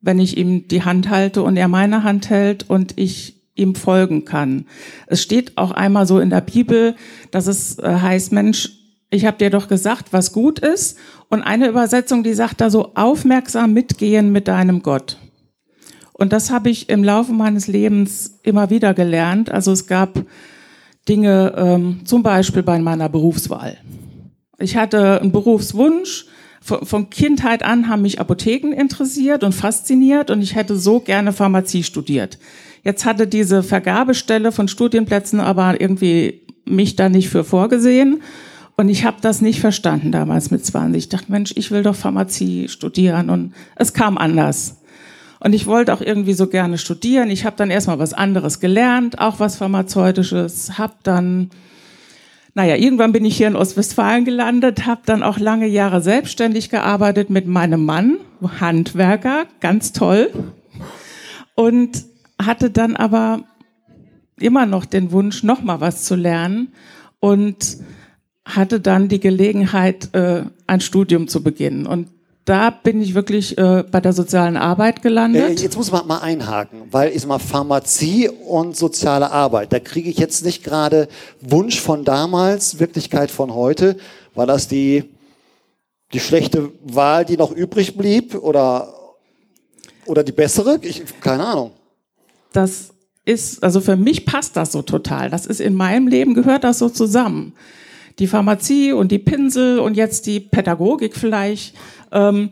[0.00, 4.24] wenn ich ihm die Hand halte und er meine Hand hält und ich ihm folgen
[4.24, 4.64] kann.
[5.08, 6.96] Es steht auch einmal so in der Bibel,
[7.30, 8.70] dass es äh, heißt, Mensch,
[9.10, 10.96] ich habe dir doch gesagt, was gut ist.
[11.28, 15.18] Und eine Übersetzung, die sagt da so, aufmerksam mitgehen mit deinem Gott.
[16.18, 19.50] Und das habe ich im Laufe meines Lebens immer wieder gelernt.
[19.50, 20.20] Also es gab
[21.08, 23.78] Dinge, ähm, zum Beispiel bei meiner Berufswahl.
[24.58, 26.26] Ich hatte einen Berufswunsch.
[26.60, 31.32] Von, von Kindheit an haben mich Apotheken interessiert und fasziniert und ich hätte so gerne
[31.32, 32.38] Pharmazie studiert.
[32.82, 38.22] Jetzt hatte diese Vergabestelle von Studienplätzen aber irgendwie mich da nicht für vorgesehen.
[38.76, 40.98] Und ich habe das nicht verstanden damals mit 20.
[40.98, 43.30] Ich dachte, Mensch, ich will doch Pharmazie studieren.
[43.30, 44.77] Und es kam anders.
[45.40, 47.30] Und ich wollte auch irgendwie so gerne studieren.
[47.30, 51.50] Ich habe dann erstmal was anderes gelernt, auch was Pharmazeutisches, habe dann
[52.58, 57.30] naja, irgendwann bin ich hier in Ostwestfalen gelandet, habe dann auch lange Jahre selbstständig gearbeitet
[57.30, 58.16] mit meinem Mann,
[58.58, 60.30] Handwerker, ganz toll.
[61.54, 62.04] Und
[62.42, 63.44] hatte dann aber
[64.40, 66.72] immer noch den Wunsch, noch mal was zu lernen
[67.20, 67.78] und
[68.44, 71.86] hatte dann die Gelegenheit, äh, ein Studium zu beginnen.
[71.86, 72.08] Und
[72.48, 75.60] da bin ich wirklich äh, bei der sozialen Arbeit Äh, gelandet.
[75.60, 80.16] jetzt muss man mal einhaken, weil ich mal Pharmazie und soziale Arbeit, da kriege ich
[80.18, 81.08] jetzt nicht gerade
[81.40, 83.96] Wunsch von damals, Wirklichkeit von heute.
[84.34, 85.04] War das die,
[86.12, 88.94] die schlechte Wahl, die noch übrig blieb oder,
[90.06, 90.78] oder die bessere?
[90.82, 91.72] Ich, keine Ahnung.
[92.52, 92.90] das
[93.26, 95.28] ist, also für mich passt das so total.
[95.28, 97.52] Das ist in meinem Leben gehört das so zusammen.
[98.18, 101.76] Die Pharmazie und die Pinsel und jetzt die Pädagogik vielleicht.
[102.12, 102.50] Ähm,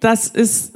[0.00, 0.74] das ist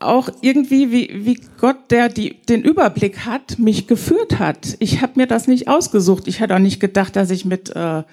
[0.00, 4.76] auch irgendwie, wie, wie Gott, der die, den Überblick hat, mich geführt hat.
[4.78, 6.28] Ich habe mir das nicht ausgesucht.
[6.28, 8.04] Ich hätte auch nicht gedacht, dass ich mit äh,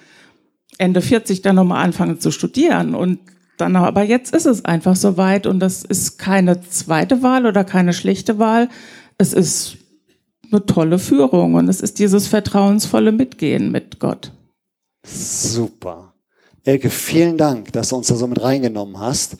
[0.78, 2.94] Ende 40 dann nochmal anfange zu studieren.
[2.94, 3.20] Und
[3.56, 7.92] dann, aber jetzt ist es einfach soweit und das ist keine zweite Wahl oder keine
[7.92, 8.68] schlechte Wahl.
[9.16, 9.78] Es ist
[10.50, 14.32] eine tolle Führung und es ist dieses vertrauensvolle Mitgehen mit Gott.
[15.06, 16.12] Super.
[16.64, 19.36] Elke, vielen Dank, dass du uns da so mit reingenommen hast.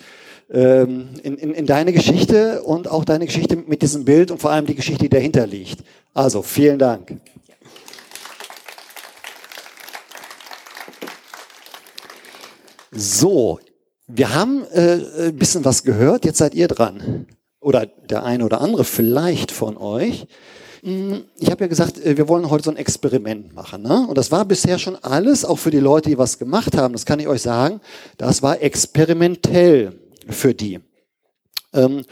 [0.49, 4.53] Ähm, in, in, in deine Geschichte und auch deine Geschichte mit diesem Bild und vor
[4.53, 5.83] allem die Geschichte, die dahinter liegt.
[6.15, 7.21] Also, vielen Dank.
[12.93, 13.59] So,
[14.07, 17.27] wir haben äh, ein bisschen was gehört, jetzt seid ihr dran.
[17.61, 20.29] Oder der eine oder andere vielleicht von euch.
[20.83, 23.83] Hm, Ich habe ja gesagt, äh, wir wollen heute so ein Experiment machen.
[23.83, 24.07] Ne?
[24.09, 27.07] Und das war bisher schon alles, auch für die Leute, die was gemacht haben, das
[27.07, 27.81] kann ich euch sagen,
[28.19, 29.99] das war experimentell
[30.29, 30.81] für die.
[31.73, 32.05] Ähm,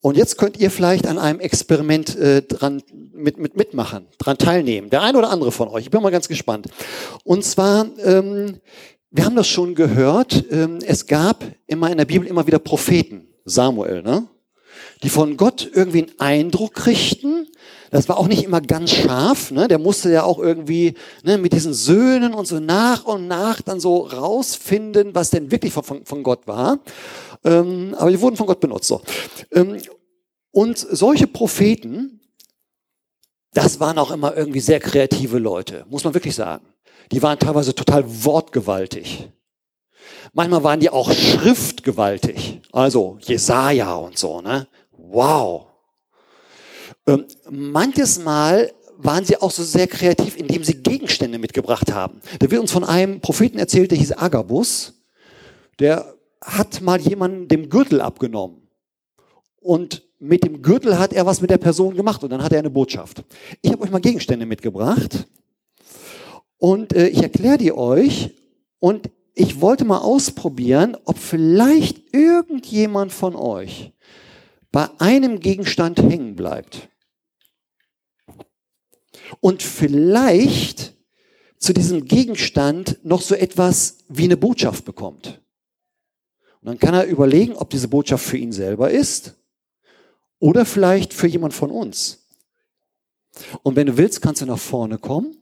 [0.00, 2.82] und jetzt könnt ihr vielleicht an einem Experiment äh, dran
[3.12, 4.90] mit, mit, mitmachen, dran teilnehmen.
[4.90, 5.84] Der eine oder andere von euch.
[5.84, 6.68] Ich bin mal ganz gespannt.
[7.24, 8.60] Und zwar, ähm,
[9.10, 13.26] wir haben das schon gehört, ähm, es gab immer in der Bibel immer wieder Propheten,
[13.44, 14.28] Samuel, ne?
[15.02, 17.47] die von Gott irgendwie einen Eindruck kriegten.
[17.90, 19.50] Das war auch nicht immer ganz scharf.
[19.50, 19.68] Ne?
[19.68, 23.80] Der musste ja auch irgendwie ne, mit diesen Söhnen und so nach und nach dann
[23.80, 26.80] so rausfinden, was denn wirklich von, von, Gott war.
[27.44, 28.88] Ähm, aber die wurden von Gott benutzt.
[28.88, 29.00] So.
[29.52, 29.78] Ähm,
[30.50, 32.20] und solche Propheten,
[33.52, 36.64] das waren auch immer irgendwie sehr kreative Leute, muss man wirklich sagen.
[37.12, 39.30] Die waren teilweise total wortgewaltig.
[40.32, 42.60] Manchmal waren die auch schriftgewaltig.
[42.72, 44.68] Also Jesaja und so, ne?
[44.92, 45.67] Wow.
[47.08, 52.20] Ähm, manches Mal waren sie auch so sehr kreativ, indem sie Gegenstände mitgebracht haben.
[52.38, 54.94] Da wird uns von einem Propheten erzählt, der hieß Agabus.
[55.78, 58.68] Der hat mal jemanden dem Gürtel abgenommen.
[59.60, 62.58] Und mit dem Gürtel hat er was mit der Person gemacht und dann hat er
[62.58, 63.24] eine Botschaft.
[63.62, 65.26] Ich habe euch mal Gegenstände mitgebracht
[66.58, 68.34] und äh, ich erkläre die euch
[68.80, 73.92] und ich wollte mal ausprobieren, ob vielleicht irgendjemand von euch
[74.72, 76.88] bei einem Gegenstand hängen bleibt.
[79.40, 80.94] Und vielleicht
[81.58, 85.40] zu diesem Gegenstand noch so etwas wie eine Botschaft bekommt.
[86.60, 89.34] Und dann kann er überlegen, ob diese Botschaft für ihn selber ist
[90.38, 92.26] oder vielleicht für jemand von uns.
[93.62, 95.36] Und wenn du willst, kannst du nach vorne kommen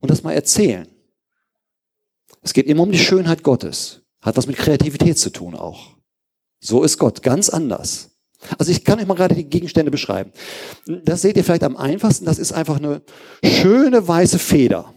[0.00, 0.86] und das mal erzählen.
[2.42, 4.00] Es geht immer um die Schönheit Gottes.
[4.20, 5.96] Hat was mit Kreativität zu tun auch.
[6.60, 8.11] So ist Gott, ganz anders.
[8.58, 10.32] Also ich kann euch mal gerade die Gegenstände beschreiben.
[10.86, 12.24] Das seht ihr vielleicht am einfachsten.
[12.24, 13.02] Das ist einfach eine
[13.44, 14.92] schöne weiße Feder.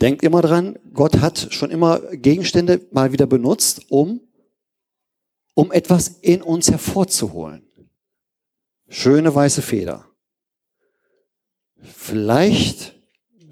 [0.00, 4.20] Denkt immer dran, Gott hat schon immer Gegenstände mal wieder benutzt, um,
[5.54, 7.66] um etwas in uns hervorzuholen.
[8.88, 10.06] Schöne weiße Feder.
[11.80, 12.94] Vielleicht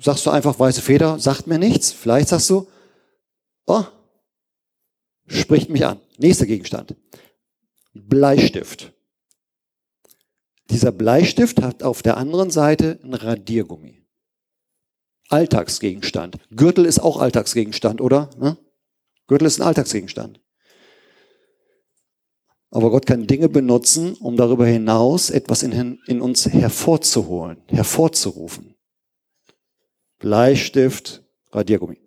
[0.00, 1.92] sagst du einfach weiße Feder, sagt mir nichts.
[1.92, 2.66] Vielleicht sagst du,
[3.66, 3.84] oh,
[5.26, 6.00] spricht mich an.
[6.18, 6.96] Nächster Gegenstand.
[7.94, 8.92] Bleistift.
[10.70, 14.06] Dieser Bleistift hat auf der anderen Seite ein Radiergummi.
[15.28, 16.36] Alltagsgegenstand.
[16.50, 18.30] Gürtel ist auch Alltagsgegenstand, oder?
[18.38, 18.56] Ne?
[19.26, 20.40] Gürtel ist ein Alltagsgegenstand.
[22.70, 28.74] Aber Gott kann Dinge benutzen, um darüber hinaus etwas in, in uns hervorzuholen, hervorzurufen.
[30.18, 31.98] Bleistift, Radiergummi.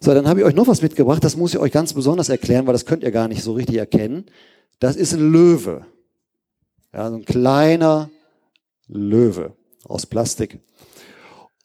[0.00, 2.66] So, dann habe ich euch noch was mitgebracht, das muss ich euch ganz besonders erklären,
[2.66, 4.26] weil das könnt ihr gar nicht so richtig erkennen.
[4.78, 5.86] Das ist ein Löwe.
[6.92, 8.10] Ja, so ein kleiner
[8.88, 10.60] Löwe aus Plastik.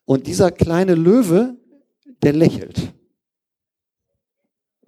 [0.05, 1.57] Und dieser kleine Löwe,
[2.21, 2.93] der lächelt.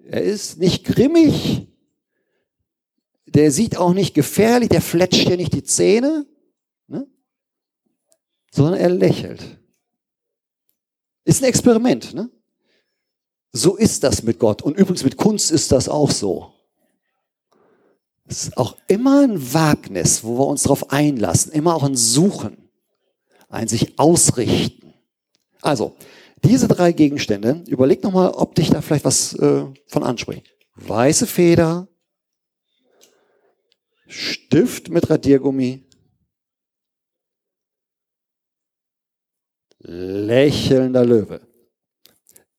[0.00, 1.66] Er ist nicht grimmig,
[3.26, 6.26] der sieht auch nicht gefährlich, der fletscht dir nicht die Zähne,
[6.86, 7.06] ne?
[8.52, 9.58] sondern er lächelt.
[11.24, 12.14] Ist ein Experiment.
[12.14, 12.30] Ne?
[13.52, 14.62] So ist das mit Gott.
[14.62, 16.53] Und übrigens mit Kunst ist das auch so.
[18.26, 22.70] Es ist auch immer ein Wagnis, wo wir uns darauf einlassen, immer auch ein Suchen,
[23.48, 24.94] ein sich ausrichten.
[25.60, 25.96] Also,
[26.42, 30.54] diese drei Gegenstände, überleg nochmal, ob dich da vielleicht was äh, von anspricht.
[30.76, 31.88] Weiße Feder,
[34.06, 35.86] Stift mit Radiergummi,
[39.78, 41.46] lächelnder Löwe.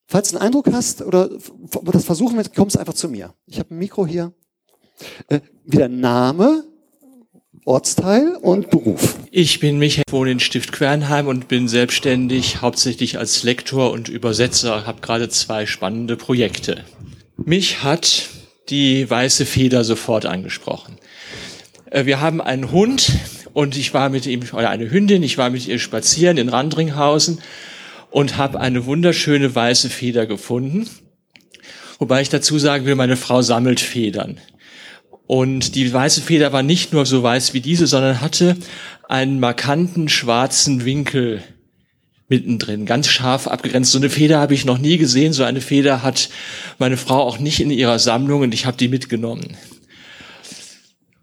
[0.08, 3.34] Falls du einen Eindruck hast oder das versuchen willst, kommst einfach zu mir.
[3.46, 4.32] Ich habe ein Mikro hier.
[5.28, 6.64] Äh, wieder Name,
[7.64, 9.16] Ortsteil und Beruf.
[9.30, 14.86] Ich bin Michael, wohne in Stift Quernheim und bin selbstständig, hauptsächlich als Lektor und Übersetzer,
[14.86, 16.84] habe gerade zwei spannende Projekte.
[17.36, 18.28] Mich hat
[18.68, 20.96] die weiße Feder sofort angesprochen.
[21.90, 23.12] Äh, Wir haben einen Hund
[23.52, 27.40] und ich war mit ihm, oder eine Hündin, ich war mit ihr spazieren in Randringhausen
[28.10, 30.88] und habe eine wunderschöne weiße Feder gefunden.
[31.98, 34.38] Wobei ich dazu sagen will, meine Frau sammelt Federn.
[35.26, 38.56] Und die weiße Feder war nicht nur so weiß wie diese, sondern hatte
[39.08, 41.42] einen markanten schwarzen Winkel
[42.28, 43.92] mittendrin, ganz scharf abgegrenzt.
[43.92, 45.32] So eine Feder habe ich noch nie gesehen.
[45.32, 46.28] So eine Feder hat
[46.78, 49.56] meine Frau auch nicht in ihrer Sammlung und ich habe die mitgenommen.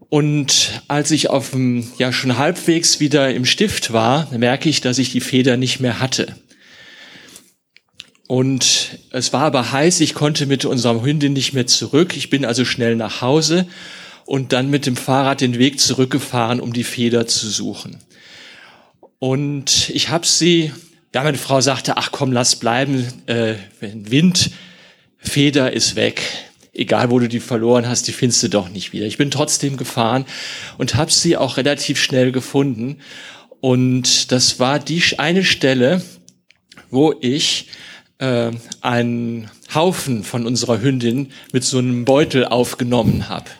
[0.08, 4.98] Und als ich auf dem, ja schon halbwegs wieder im Stift war, merke ich, dass
[4.98, 6.36] ich die Feder nicht mehr hatte.
[8.26, 12.16] Und es war aber heiß, ich konnte mit unserer Hündin nicht mehr zurück.
[12.16, 13.66] Ich bin also schnell nach Hause
[14.24, 17.98] und dann mit dem Fahrrad den Weg zurückgefahren, um die Feder zu suchen.
[19.18, 20.72] Und ich habe sie,
[21.14, 24.50] ja, meine Frau sagte, ach komm, lass bleiben, äh, Wind,
[25.18, 26.22] Feder ist weg.
[26.72, 29.06] Egal, wo du die verloren hast, die findest du doch nicht wieder.
[29.06, 30.24] Ich bin trotzdem gefahren
[30.76, 32.98] und habe sie auch relativ schnell gefunden.
[33.60, 36.02] Und das war die eine Stelle,
[36.90, 37.68] wo ich
[38.18, 38.50] äh,
[38.80, 43.50] einen Haufen von unserer Hündin mit so einem Beutel aufgenommen habe.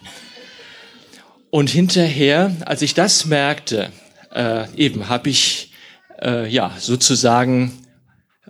[1.50, 3.92] Und hinterher, als ich das merkte,
[4.32, 5.72] äh, eben habe ich
[6.20, 7.72] äh, ja sozusagen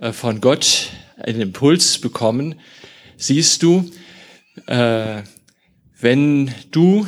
[0.01, 2.55] äh, von Gott einen Impuls bekommen.
[3.17, 3.89] Siehst du,
[4.67, 5.21] äh,
[5.99, 7.07] wenn du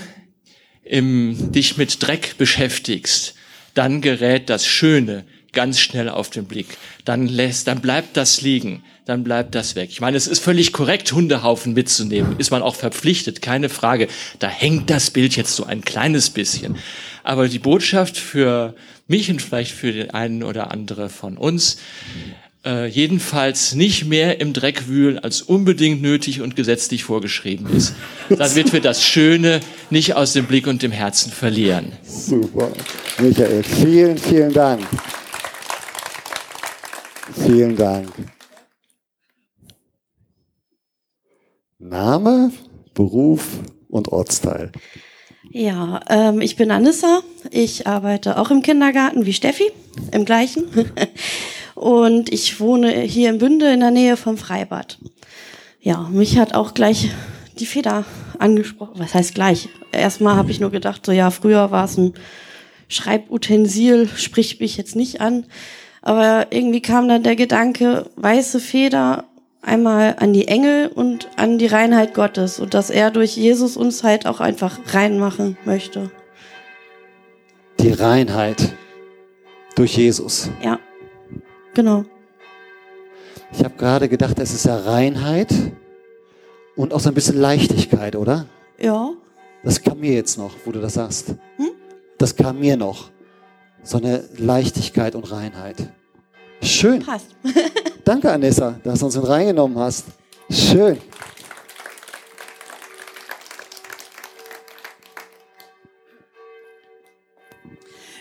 [0.84, 3.36] im, dich mit Dreck beschäftigst,
[3.74, 6.78] dann gerät das Schöne ganz schnell auf den Blick.
[7.06, 9.90] Dann lässt, dann bleibt das liegen, dann bleibt das weg.
[9.92, 14.08] Ich meine, es ist völlig korrekt, Hundehaufen mitzunehmen, ist man auch verpflichtet, keine Frage.
[14.40, 16.78] Da hängt das Bild jetzt so ein kleines bisschen.
[17.24, 18.76] Aber die Botschaft für
[19.08, 21.78] mich und vielleicht für den einen oder andere von uns,
[22.66, 27.96] äh, jedenfalls nicht mehr im Dreck wühlen, als unbedingt nötig und gesetzlich vorgeschrieben ist.
[28.30, 31.94] Damit wir das Schöne nicht aus dem Blick und dem Herzen verlieren.
[32.04, 32.72] Super.
[33.20, 34.82] Michael, vielen, vielen Dank.
[37.34, 38.10] Vielen Dank.
[41.80, 42.52] Name,
[42.94, 43.60] Beruf
[43.90, 44.72] und Ortsteil.
[45.52, 47.22] Ja, ähm, ich bin Anissa.
[47.52, 49.72] Ich arbeite auch im Kindergarten wie Steffi,
[50.12, 50.66] im gleichen.
[51.76, 54.98] Und ich wohne hier in Bünde in der Nähe vom Freibad.
[55.80, 57.12] Ja, mich hat auch gleich
[57.60, 58.04] die Feder
[58.40, 58.96] angesprochen.
[58.98, 59.70] Was heißt gleich?
[59.92, 62.14] Erstmal habe ich nur gedacht, so ja, früher war es ein
[62.88, 65.46] Schreibutensil, spricht mich jetzt nicht an.
[66.08, 69.26] Aber irgendwie kam dann der Gedanke, weiße Feder
[69.62, 74.06] einmal an die Engel und an die Reinheit Gottes und dass er durch Jesus uns
[74.06, 76.10] halt auch einfach reinmachen möchte.
[77.82, 78.74] Die Reinheit
[79.76, 80.50] durch Jesus.
[80.64, 80.80] Ja,
[81.74, 82.06] genau.
[83.52, 85.54] Ich habe gerade gedacht, es ist ja Reinheit
[86.78, 88.46] und auch so ein bisschen Leichtigkeit, oder?
[88.80, 89.12] Ja.
[89.62, 91.36] Das kam mir jetzt noch, wo du das sagst.
[92.18, 93.10] Das kam mir noch.
[93.84, 95.90] So eine Leichtigkeit und Reinheit.
[96.62, 97.02] Schön.
[97.02, 97.28] Passt.
[98.04, 100.06] Danke, Anessa, dass du uns mit reingenommen hast.
[100.50, 100.98] Schön.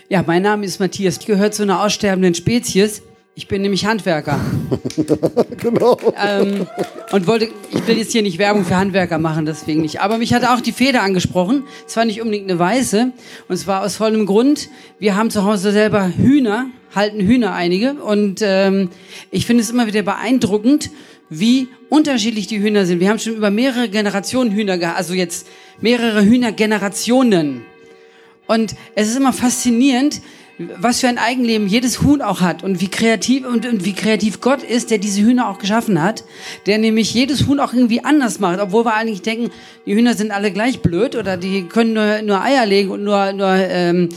[0.09, 1.19] Ja, mein Name ist Matthias.
[1.19, 3.03] Ich gehöre zu einer aussterbenden Spezies.
[3.39, 4.41] Ich bin nämlich Handwerker.
[5.59, 5.99] genau.
[6.19, 6.67] Ähm,
[7.13, 10.01] und wollte, ich will jetzt hier nicht Werbung für Handwerker machen, deswegen nicht.
[10.01, 11.65] Aber mich hat auch die Feder angesprochen.
[11.87, 13.13] Es war nicht unbedingt eine weiße.
[13.47, 14.71] Und zwar aus vollem Grund.
[14.99, 17.93] Wir haben zu Hause selber Hühner, halten Hühner einige.
[18.03, 18.89] Und ähm,
[19.31, 20.89] ich finde es immer wieder beeindruckend,
[21.29, 23.01] wie unterschiedlich die Hühner sind.
[23.01, 25.47] Wir haben schon über mehrere Generationen Hühner gehabt, also jetzt
[25.83, 27.67] mehrere Hühnergenerationen.
[28.47, 30.23] Und es ist immer faszinierend,
[30.59, 34.41] was für ein Eigenleben jedes Huhn auch hat und wie kreativ und, und wie kreativ
[34.41, 36.25] Gott ist, der diese Hühner auch geschaffen hat,
[36.65, 39.51] der nämlich jedes Huhn auch irgendwie anders macht, obwohl wir eigentlich denken,
[39.85, 43.33] die Hühner sind alle gleich blöd oder die können nur, nur Eier legen und nur,
[43.33, 44.09] nur ähm,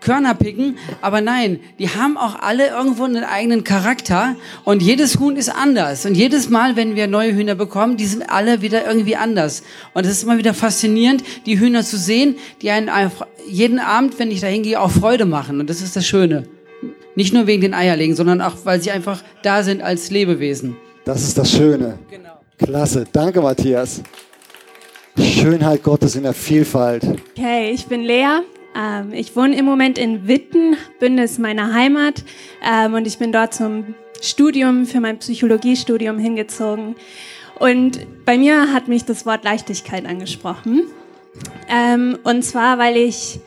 [0.00, 5.36] Körner picken, aber nein, die haben auch alle irgendwo einen eigenen Charakter und jedes Huhn
[5.36, 9.16] ist anders und jedes Mal, wenn wir neue Hühner bekommen, die sind alle wieder irgendwie
[9.16, 9.62] anders
[9.94, 14.18] und es ist immer wieder faszinierend, die Hühner zu sehen, die einen einfach jeden Abend,
[14.18, 16.44] wenn ich da hingehe, auch Freude machen und das ist das Schöne.
[17.16, 20.76] Nicht nur wegen den Eierlegen, sondern auch, weil sie einfach da sind als Lebewesen.
[21.04, 21.98] Das ist das Schöne.
[22.08, 22.38] Genau.
[22.58, 23.06] Klasse.
[23.12, 24.02] Danke, Matthias.
[25.18, 27.02] Schönheit Gottes in der Vielfalt.
[27.36, 28.42] Okay, ich bin Lea.
[28.76, 32.24] Ähm, ich wohne im Moment in Witten, Bünde ist meine Heimat
[32.64, 36.96] ähm, und ich bin dort zum Studium, für mein Psychologiestudium hingezogen.
[37.58, 40.82] Und bei mir hat mich das Wort Leichtigkeit angesprochen.
[41.68, 43.40] Ähm, und zwar, weil ich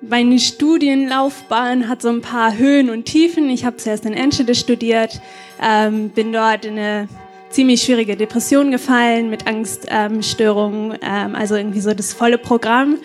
[0.00, 3.50] meine Studienlaufbahn hat so ein paar Höhen und Tiefen.
[3.50, 5.20] Ich habe zuerst in Enschede studiert,
[5.60, 7.08] ähm, bin dort in eine
[7.50, 12.98] ziemlich schwierige Depression gefallen mit Angststörungen, ähm, also irgendwie so das volle Programm.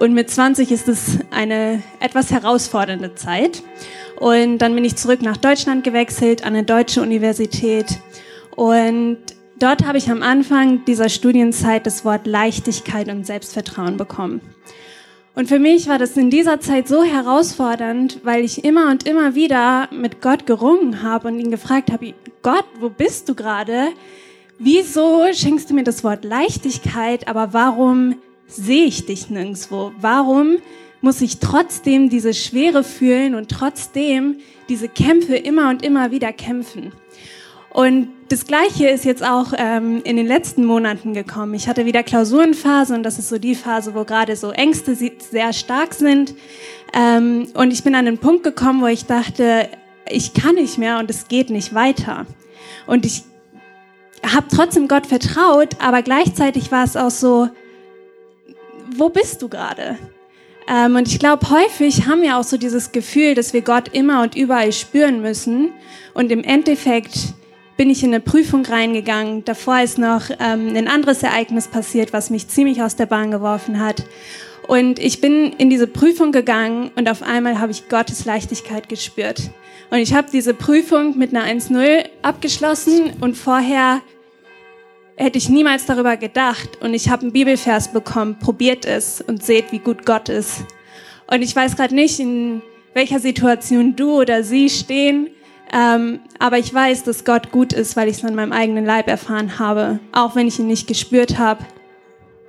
[0.00, 3.62] Und mit 20 ist es eine etwas herausfordernde Zeit.
[4.18, 7.98] Und dann bin ich zurück nach Deutschland gewechselt, an eine deutsche Universität.
[8.56, 9.18] Und
[9.58, 14.40] dort habe ich am Anfang dieser Studienzeit das Wort Leichtigkeit und Selbstvertrauen bekommen.
[15.34, 19.34] Und für mich war das in dieser Zeit so herausfordernd, weil ich immer und immer
[19.34, 23.88] wieder mit Gott gerungen habe und ihn gefragt habe, Gott, wo bist du gerade?
[24.58, 28.16] Wieso schenkst du mir das Wort Leichtigkeit, aber warum
[28.50, 29.92] sehe ich dich nirgendwo?
[30.00, 30.58] Warum
[31.00, 34.38] muss ich trotzdem diese Schwere fühlen und trotzdem
[34.68, 36.92] diese Kämpfe immer und immer wieder kämpfen?
[37.70, 41.54] Und das Gleiche ist jetzt auch ähm, in den letzten Monaten gekommen.
[41.54, 45.52] Ich hatte wieder Klausurenphase und das ist so die Phase, wo gerade so Ängste sehr
[45.52, 46.34] stark sind.
[46.92, 49.68] Ähm, und ich bin an den Punkt gekommen, wo ich dachte,
[50.08, 52.26] ich kann nicht mehr und es geht nicht weiter.
[52.88, 53.22] Und ich
[54.26, 57.48] habe trotzdem Gott vertraut, aber gleichzeitig war es auch so,
[58.96, 59.98] wo bist du gerade?
[60.68, 64.22] Ähm, und ich glaube, häufig haben wir auch so dieses Gefühl, dass wir Gott immer
[64.22, 65.72] und überall spüren müssen.
[66.14, 67.34] Und im Endeffekt
[67.76, 69.44] bin ich in eine Prüfung reingegangen.
[69.44, 73.80] Davor ist noch ähm, ein anderes Ereignis passiert, was mich ziemlich aus der Bahn geworfen
[73.80, 74.04] hat.
[74.68, 79.50] Und ich bin in diese Prüfung gegangen und auf einmal habe ich Gottes Leichtigkeit gespürt.
[79.90, 84.00] Und ich habe diese Prüfung mit einer 1-0 abgeschlossen und vorher
[85.20, 86.78] hätte ich niemals darüber gedacht.
[86.80, 90.64] Und ich habe einen Bibelvers bekommen, probiert es und seht, wie gut Gott ist.
[91.30, 92.62] Und ich weiß gerade nicht, in
[92.94, 95.28] welcher Situation du oder sie stehen.
[95.72, 99.06] Ähm, aber ich weiß, dass Gott gut ist, weil ich es an meinem eigenen Leib
[99.06, 100.00] erfahren habe.
[100.12, 101.64] Auch wenn ich ihn nicht gespürt habe,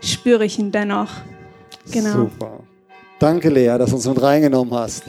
[0.02, 1.12] spüre ich ihn dennoch.
[1.92, 2.14] Genau.
[2.14, 2.62] Super.
[3.20, 5.04] Danke, Lea, dass du uns mit reingenommen hast.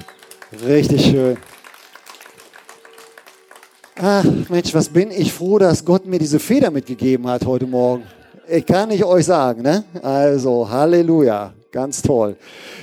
[0.66, 1.38] Richtig schön.
[3.97, 8.05] Ach, Mensch, was bin ich froh, dass Gott mir diese Feder mitgegeben hat heute Morgen.
[8.49, 9.84] Ich kann nicht euch sagen, ne?
[10.03, 11.53] Also, Halleluja.
[11.72, 12.36] Ganz toll.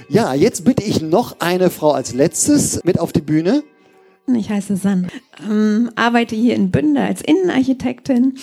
[0.08, 3.64] Ja, jetzt bitte ich noch eine Frau als letztes mit auf die Bühne.
[4.28, 5.08] Ich heiße Sanne,
[5.50, 8.38] ähm, arbeite hier in Bünde als Innenarchitektin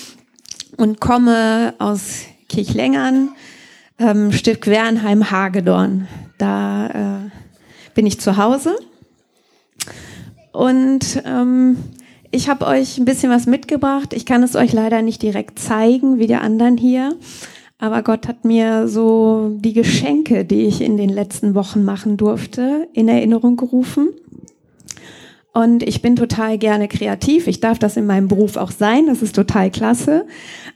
[0.77, 3.31] und komme aus Kirchlengern,
[3.99, 6.09] ähm, Stift Quernheim, Hagedorn.
[6.39, 6.87] Da
[7.27, 7.31] äh,
[7.95, 8.77] bin ich zu Hause.
[10.53, 11.77] Und ähm,
[12.37, 14.13] ich habe euch ein bisschen was mitgebracht.
[14.13, 17.17] Ich kann es euch leider nicht direkt zeigen, wie die anderen hier.
[17.79, 22.89] Aber Gott hat mir so die Geschenke, die ich in den letzten Wochen machen durfte,
[22.93, 24.11] in Erinnerung gerufen.
[25.55, 27.47] Und ich bin total gerne kreativ.
[27.47, 29.07] Ich darf das in meinem Beruf auch sein.
[29.07, 30.27] Das ist total klasse.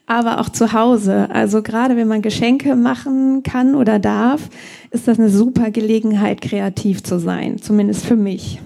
[0.06, 1.28] Aber auch zu Hause.
[1.30, 4.48] Also gerade wenn man Geschenke machen kann oder darf,
[4.90, 7.58] ist das eine super Gelegenheit, kreativ zu sein.
[7.58, 8.60] Zumindest für mich.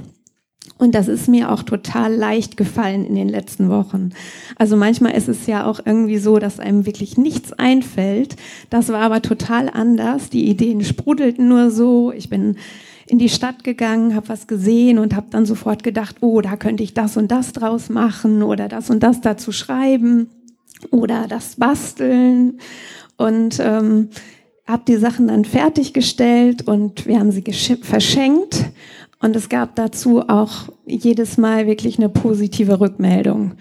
[0.84, 4.10] Und das ist mir auch total leicht gefallen in den letzten Wochen.
[4.56, 8.36] Also manchmal ist es ja auch irgendwie so, dass einem wirklich nichts einfällt.
[8.68, 10.28] Das war aber total anders.
[10.28, 12.12] Die Ideen sprudelten nur so.
[12.12, 12.56] Ich bin
[13.06, 16.82] in die Stadt gegangen, habe was gesehen und habe dann sofort gedacht, oh, da könnte
[16.82, 20.28] ich das und das draus machen oder das und das dazu schreiben
[20.90, 22.58] oder das basteln
[23.16, 24.10] und ähm,
[24.66, 27.42] habe die Sachen dann fertiggestellt und wir haben sie
[27.82, 28.66] verschenkt
[29.24, 33.52] und es gab dazu auch jedes Mal wirklich eine positive Rückmeldung.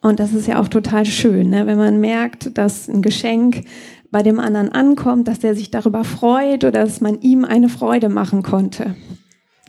[0.00, 1.68] Und das ist ja auch total schön, ne?
[1.68, 3.64] wenn man merkt, dass ein Geschenk
[4.10, 8.08] bei dem anderen ankommt, dass der sich darüber freut oder dass man ihm eine Freude
[8.08, 8.96] machen konnte.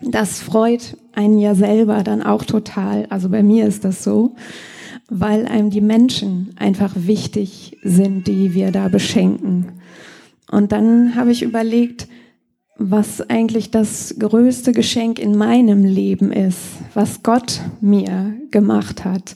[0.02, 3.06] Das freut einen ja selber dann auch total.
[3.12, 4.36] Also bei mir ist das so,
[5.12, 9.74] weil einem die Menschen einfach wichtig sind, die wir da beschenken.
[10.50, 12.08] Und dann habe ich überlegt,
[12.78, 16.60] was eigentlich das größte Geschenk in meinem Leben ist,
[16.94, 19.36] was Gott mir gemacht hat.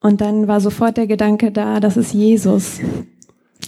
[0.00, 2.80] Und dann war sofort der Gedanke da, das ist Jesus.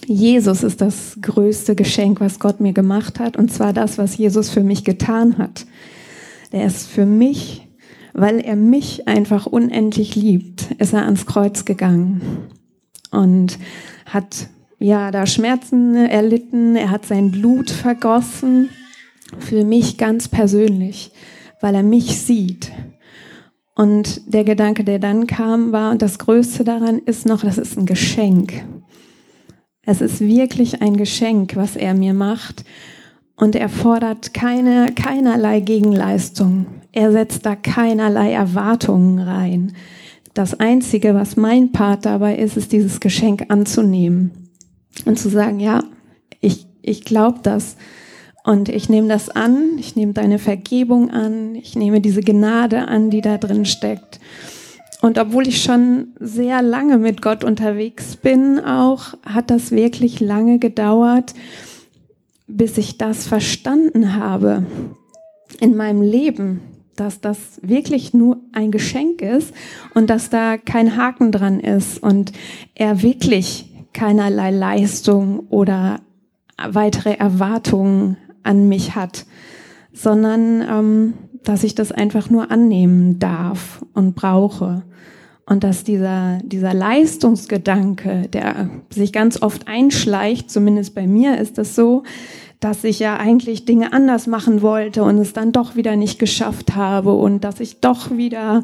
[0.06, 4.50] Jesus ist das größte Geschenk, was Gott mir gemacht hat, und zwar das, was Jesus
[4.50, 5.66] für mich getan hat.
[6.50, 7.68] Er ist für mich,
[8.12, 12.20] weil er mich einfach unendlich liebt, ist er ans Kreuz gegangen
[13.12, 13.58] und
[14.06, 14.48] hat
[14.80, 18.70] ja, da Schmerzen erlitten, er hat sein Blut vergossen,
[19.38, 21.12] für mich ganz persönlich,
[21.60, 22.72] weil er mich sieht.
[23.76, 27.78] Und der Gedanke, der dann kam, war, und das Größte daran ist noch, das ist
[27.78, 28.64] ein Geschenk.
[29.84, 32.64] Es ist wirklich ein Geschenk, was er mir macht.
[33.36, 36.66] Und er fordert keine, keinerlei Gegenleistung.
[36.92, 39.72] Er setzt da keinerlei Erwartungen rein.
[40.34, 44.39] Das Einzige, was mein Part dabei ist, ist dieses Geschenk anzunehmen
[45.04, 45.84] und zu sagen, ja,
[46.40, 47.76] ich, ich glaube das
[48.44, 53.10] und ich nehme das an, ich nehme deine Vergebung an, ich nehme diese Gnade an,
[53.10, 54.20] die da drin steckt.
[55.02, 60.58] Und obwohl ich schon sehr lange mit Gott unterwegs bin, auch hat das wirklich lange
[60.58, 61.34] gedauert,
[62.46, 64.66] bis ich das verstanden habe
[65.58, 66.60] in meinem Leben,
[66.96, 69.54] dass das wirklich nur ein Geschenk ist
[69.94, 72.32] und dass da kein Haken dran ist und
[72.74, 76.00] er wirklich keinerlei Leistung oder
[76.56, 79.26] weitere Erwartungen an mich hat,
[79.92, 81.14] sondern ähm,
[81.44, 84.82] dass ich das einfach nur annehmen darf und brauche.
[85.46, 91.74] Und dass dieser, dieser Leistungsgedanke, der sich ganz oft einschleicht, zumindest bei mir ist das
[91.74, 92.04] so,
[92.60, 96.76] dass ich ja eigentlich Dinge anders machen wollte und es dann doch wieder nicht geschafft
[96.76, 98.62] habe und dass ich doch wieder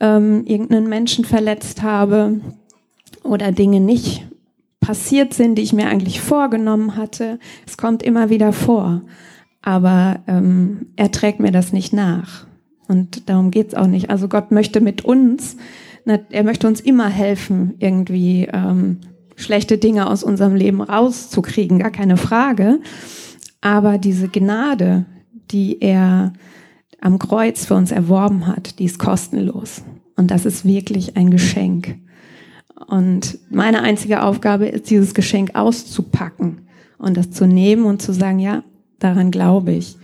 [0.00, 2.40] ähm, irgendeinen Menschen verletzt habe
[3.24, 4.24] oder Dinge nicht
[4.82, 7.38] passiert sind, die ich mir eigentlich vorgenommen hatte.
[7.66, 9.00] Es kommt immer wieder vor,
[9.62, 12.46] aber ähm, er trägt mir das nicht nach.
[12.88, 14.10] Und darum geht's auch nicht.
[14.10, 15.56] Also Gott möchte mit uns,
[16.04, 18.98] er möchte uns immer helfen, irgendwie ähm,
[19.36, 22.80] schlechte Dinge aus unserem Leben rauszukriegen, gar keine Frage.
[23.60, 25.06] Aber diese Gnade,
[25.52, 26.32] die er
[27.00, 29.82] am Kreuz für uns erworben hat, die ist kostenlos.
[30.16, 31.96] Und das ist wirklich ein Geschenk.
[32.86, 36.66] Und meine einzige Aufgabe ist, dieses Geschenk auszupacken
[36.98, 38.64] und das zu nehmen und zu sagen, ja,
[38.98, 39.96] daran glaube ich.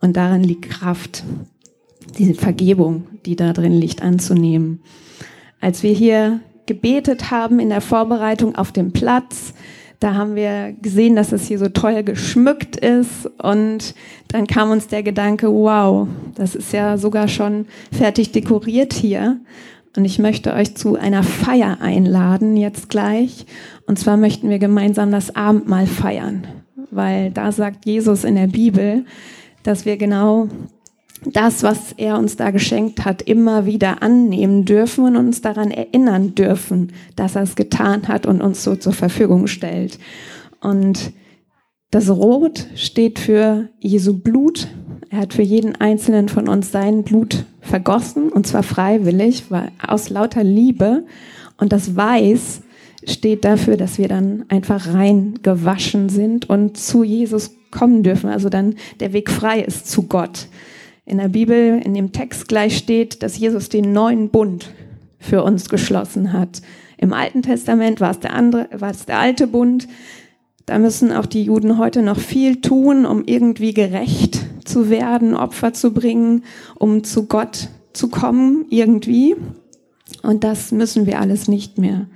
[0.00, 1.24] Und darin liegt Kraft,
[2.18, 4.80] diese Vergebung, die da drin liegt, anzunehmen.
[5.60, 9.54] Als wir hier gebetet haben in der Vorbereitung auf dem Platz,
[10.00, 13.94] Da haben wir gesehen, dass es hier so toll geschmückt ist und
[14.28, 19.40] dann kam uns der Gedanke, wow, das ist ja sogar schon fertig dekoriert hier.
[19.96, 23.46] Und ich möchte euch zu einer Feier einladen jetzt gleich.
[23.86, 26.46] Und zwar möchten wir gemeinsam das Abendmahl feiern,
[26.90, 29.06] weil da sagt Jesus in der Bibel,
[29.62, 30.48] dass wir genau
[31.24, 36.34] das, was er uns da geschenkt hat, immer wieder annehmen dürfen und uns daran erinnern
[36.34, 39.98] dürfen, dass er es getan hat und uns so zur Verfügung stellt.
[40.60, 41.12] Und
[41.90, 44.68] das Rot steht für Jesu Blut.
[45.08, 50.08] Er hat für jeden einzelnen von uns sein Blut vergossen und zwar freiwillig, weil aus
[50.08, 51.04] lauter Liebe.
[51.58, 52.62] Und das Weiß
[53.06, 58.30] steht dafür, dass wir dann einfach rein gewaschen sind und zu Jesus kommen dürfen.
[58.30, 60.48] Also dann der Weg frei ist zu Gott
[61.04, 64.70] in der Bibel, in dem Text gleich steht, dass Jesus den neuen Bund
[65.18, 66.62] für uns geschlossen hat.
[66.98, 69.86] Im Alten Testament war es der andere, war es der alte Bund.
[70.64, 75.72] Da müssen auch die Juden heute noch viel tun, um irgendwie gerecht zu werden, Opfer
[75.72, 76.44] zu bringen,
[76.74, 79.36] um zu Gott zu kommen, irgendwie.
[80.22, 82.06] Und das müssen wir alles nicht mehr.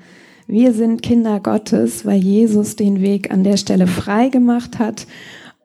[0.46, 5.06] Wir sind Kinder Gottes, weil Jesus den Weg an der Stelle frei gemacht hat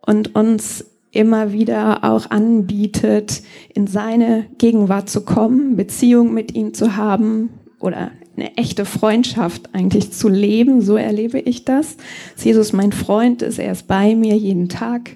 [0.05, 3.41] und uns immer wieder auch anbietet,
[3.73, 10.11] in seine Gegenwart zu kommen, Beziehung mit ihm zu haben oder eine echte Freundschaft eigentlich
[10.11, 10.81] zu leben.
[10.81, 11.97] So erlebe ich das.
[12.35, 15.11] Dass Jesus mein Freund ist, er ist bei mir jeden Tag.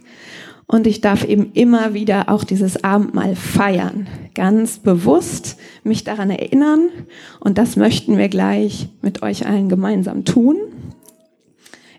[0.72, 4.06] Und ich darf eben immer wieder auch dieses Abendmahl feiern.
[4.36, 6.90] Ganz bewusst mich daran erinnern.
[7.40, 10.58] Und das möchten wir gleich mit euch allen gemeinsam tun.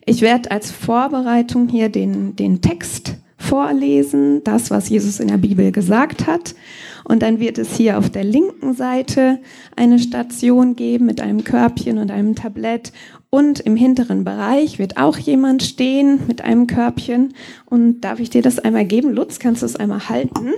[0.06, 5.72] Ich werde als Vorbereitung hier den, den Text vorlesen, das, was Jesus in der Bibel
[5.72, 6.54] gesagt hat.
[7.02, 9.40] Und dann wird es hier auf der linken Seite
[9.74, 12.92] eine Station geben mit einem Körbchen und einem Tablett.
[13.30, 17.34] Und im hinteren Bereich wird auch jemand stehen mit einem Körbchen.
[17.64, 19.12] Und darf ich dir das einmal geben?
[19.12, 20.50] Lutz, kannst du es einmal halten?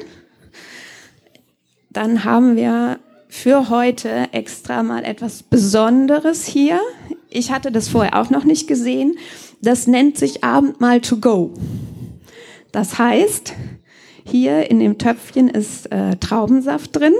[1.90, 2.98] Dann haben wir
[3.28, 6.80] für heute extra mal etwas Besonderes hier.
[7.28, 9.16] Ich hatte das vorher auch noch nicht gesehen.
[9.60, 11.52] Das nennt sich Abendmahl to go.
[12.72, 13.52] Das heißt,
[14.24, 17.14] hier in dem Töpfchen ist äh, Traubensaft drin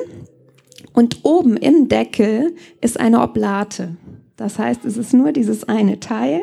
[0.95, 3.97] und oben im Deckel ist eine Oblate.
[4.43, 6.43] Das heißt, es ist nur dieses eine Teil.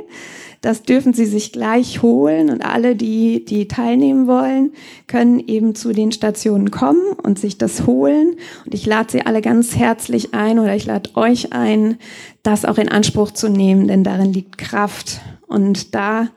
[0.62, 4.74] Das dürfen Sie sich gleich holen und alle, die, die teilnehmen wollen,
[5.08, 8.36] können eben zu den Stationen kommen und sich das holen.
[8.66, 11.97] Und ich lade Sie alle ganz herzlich ein oder ich lade euch ein,
[12.43, 15.22] das auch in Anspruch zu nehmen, denn darin liegt Kraft.
[15.47, 16.30] Und da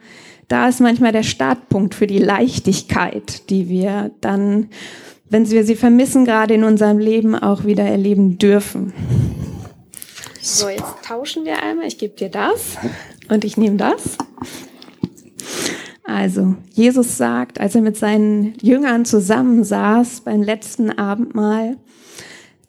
[0.52, 4.68] da ist manchmal der Startpunkt für die Leichtigkeit, die wir dann,
[5.30, 8.92] wenn wir sie vermissen, gerade in unserem Leben auch wieder erleben dürfen.
[10.44, 11.86] So, jetzt tauschen wir einmal.
[11.86, 12.76] Ich gebe dir das
[13.28, 14.18] und ich nehme das.
[16.02, 21.76] Also, Jesus sagt, als er mit seinen Jüngern zusammensaß beim letzten Abendmahl,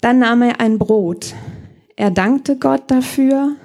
[0.01, 1.34] dann nahm er ein Brot.
[1.95, 3.55] Er dankte Gott dafür,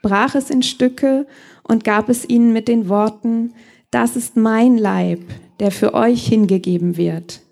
[0.00, 1.26] brach es in Stücke
[1.62, 3.52] und gab es ihnen mit den Worten,
[3.90, 5.20] das ist mein Leib,
[5.60, 7.42] der für euch hingegeben wird.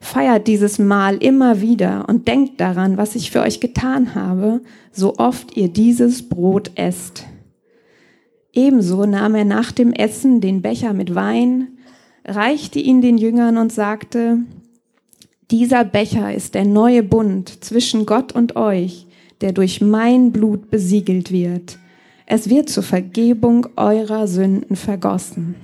[0.00, 5.16] Feiert dieses Mahl immer wieder und denkt daran, was ich für euch getan habe, so
[5.18, 7.26] oft ihr dieses Brot esst.
[8.52, 11.68] Ebenso nahm er nach dem Essen den Becher mit Wein,
[12.24, 14.38] reichte ihn den Jüngern und sagte,
[15.50, 19.06] dieser Becher ist der neue Bund zwischen Gott und euch,
[19.40, 21.78] der durch mein Blut besiegelt wird.
[22.26, 25.56] Es wird zur Vergebung eurer Sünden vergossen.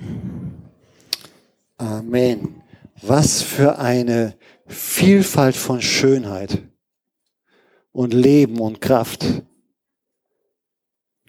[1.77, 2.56] Amen.
[3.01, 4.35] Was für eine
[4.65, 6.63] Vielfalt von Schönheit
[7.91, 9.25] und Leben und Kraft.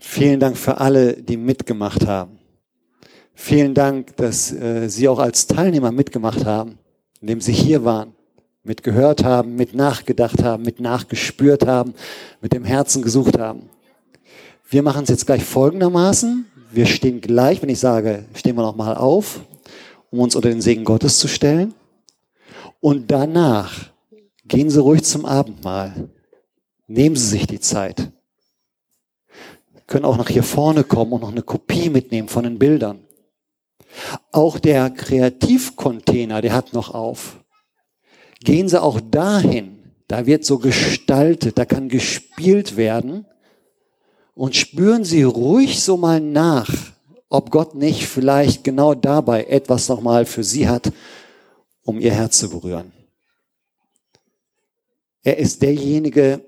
[0.00, 2.38] Vielen Dank für alle, die mitgemacht haben.
[3.34, 6.78] Vielen Dank, dass äh, Sie auch als Teilnehmer mitgemacht haben,
[7.20, 8.14] indem Sie hier waren,
[8.64, 11.94] mitgehört haben, mit nachgedacht haben, mit nachgespürt haben,
[12.40, 13.68] mit dem Herzen gesucht haben.
[14.70, 16.46] Wir machen es jetzt gleich folgendermaßen.
[16.72, 19.40] Wir stehen gleich, wenn ich sage, stehen wir nochmal auf,
[20.10, 21.74] um uns unter den Segen Gottes zu stellen.
[22.80, 23.90] Und danach
[24.44, 26.10] gehen Sie ruhig zum Abendmahl.
[26.86, 28.12] Nehmen Sie sich die Zeit.
[29.86, 33.00] können auch nach hier vorne kommen und noch eine Kopie mitnehmen von den Bildern.
[34.32, 37.42] Auch der Kreativcontainer, der hat noch auf.
[38.40, 39.78] Gehen Sie auch dahin.
[40.06, 43.26] Da wird so gestaltet, da kann gespielt werden
[44.34, 46.70] und spüren Sie ruhig so mal nach,
[47.28, 50.92] ob Gott nicht vielleicht genau dabei etwas nochmal für Sie hat,
[51.82, 52.92] um Ihr Herz zu berühren.
[55.22, 56.44] Er ist derjenige,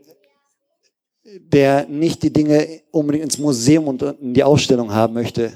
[1.25, 5.53] der nicht die Dinge unbedingt ins Museum und in die Ausstellung haben möchte,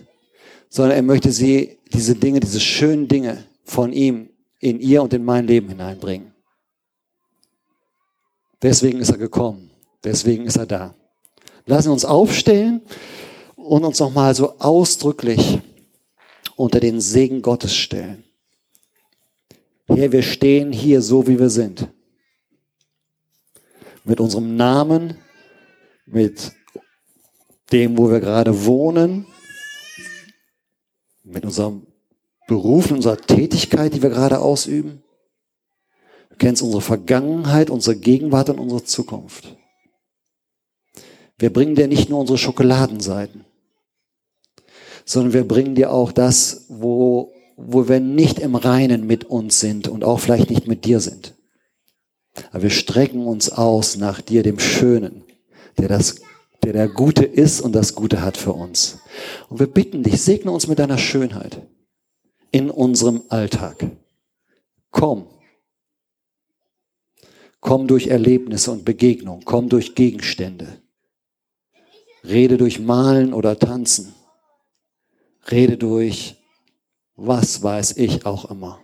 [0.69, 4.29] sondern er möchte sie, diese Dinge, diese schönen Dinge von ihm
[4.61, 6.35] in ihr und in mein Leben hineinbringen.
[8.61, 9.71] Deswegen ist er gekommen.
[10.03, 10.95] Deswegen ist er da.
[11.67, 12.83] Lassen wir uns aufstellen
[13.65, 15.61] und uns nochmal so ausdrücklich
[16.57, 18.25] unter den Segen Gottes stellen.
[19.87, 21.89] Herr, wir stehen hier so, wie wir sind.
[24.05, 25.19] Mit unserem Namen,
[26.07, 26.53] mit
[27.73, 29.27] dem, wo wir gerade wohnen,
[31.23, 31.87] mit unserem
[32.47, 35.03] Beruf, unserer Tätigkeit, die wir gerade ausüben.
[36.29, 39.57] Du kennst unsere Vergangenheit, unsere Gegenwart und unsere Zukunft.
[41.39, 43.45] Wir bringen dir nicht nur unsere Schokoladenseiten,
[45.05, 49.89] sondern wir bringen dir auch das, wo, wo wir nicht im Reinen mit uns sind
[49.89, 51.35] und auch vielleicht nicht mit dir sind.
[52.51, 55.23] Aber wir strecken uns aus nach dir, dem Schönen,
[55.79, 56.17] der das
[56.65, 58.99] der der Gute ist und das Gute hat für uns.
[59.51, 61.61] Und wir bitten dich, segne uns mit deiner Schönheit
[62.51, 63.87] in unserem Alltag.
[64.91, 65.27] Komm.
[67.61, 69.43] Komm durch Erlebnisse und Begegnung.
[69.45, 70.81] Komm durch Gegenstände.
[72.23, 74.15] Rede durch Malen oder Tanzen.
[75.51, 76.37] Rede durch
[77.17, 78.81] was weiß ich auch immer.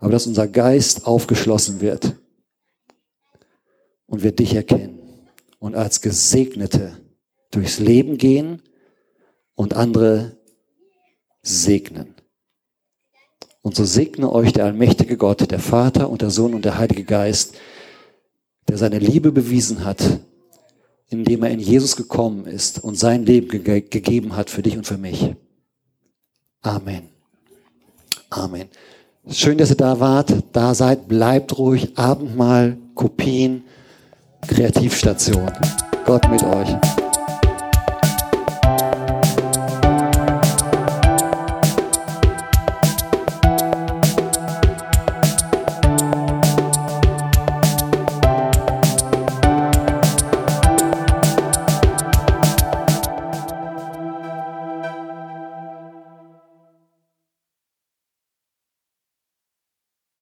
[0.00, 2.16] Aber dass unser Geist aufgeschlossen wird
[4.06, 4.98] und wir dich erkennen
[5.58, 7.00] und als Gesegnete
[7.50, 8.62] durchs Leben gehen
[9.54, 10.36] und andere
[11.42, 12.14] segnen.
[13.62, 17.04] Und so segne euch der allmächtige Gott, der Vater und der Sohn und der Heilige
[17.04, 17.54] Geist,
[18.68, 20.20] der seine Liebe bewiesen hat,
[21.08, 24.86] indem er in Jesus gekommen ist und sein Leben ge gegeben hat für dich und
[24.86, 25.34] für mich.
[26.64, 27.08] Amen.
[28.30, 28.68] Amen.
[29.30, 31.96] Schön, dass ihr da wart, da seid, bleibt ruhig.
[31.96, 33.64] Abendmahl, Kopien,
[34.48, 35.50] Kreativstation.
[36.06, 36.93] Gott mit euch.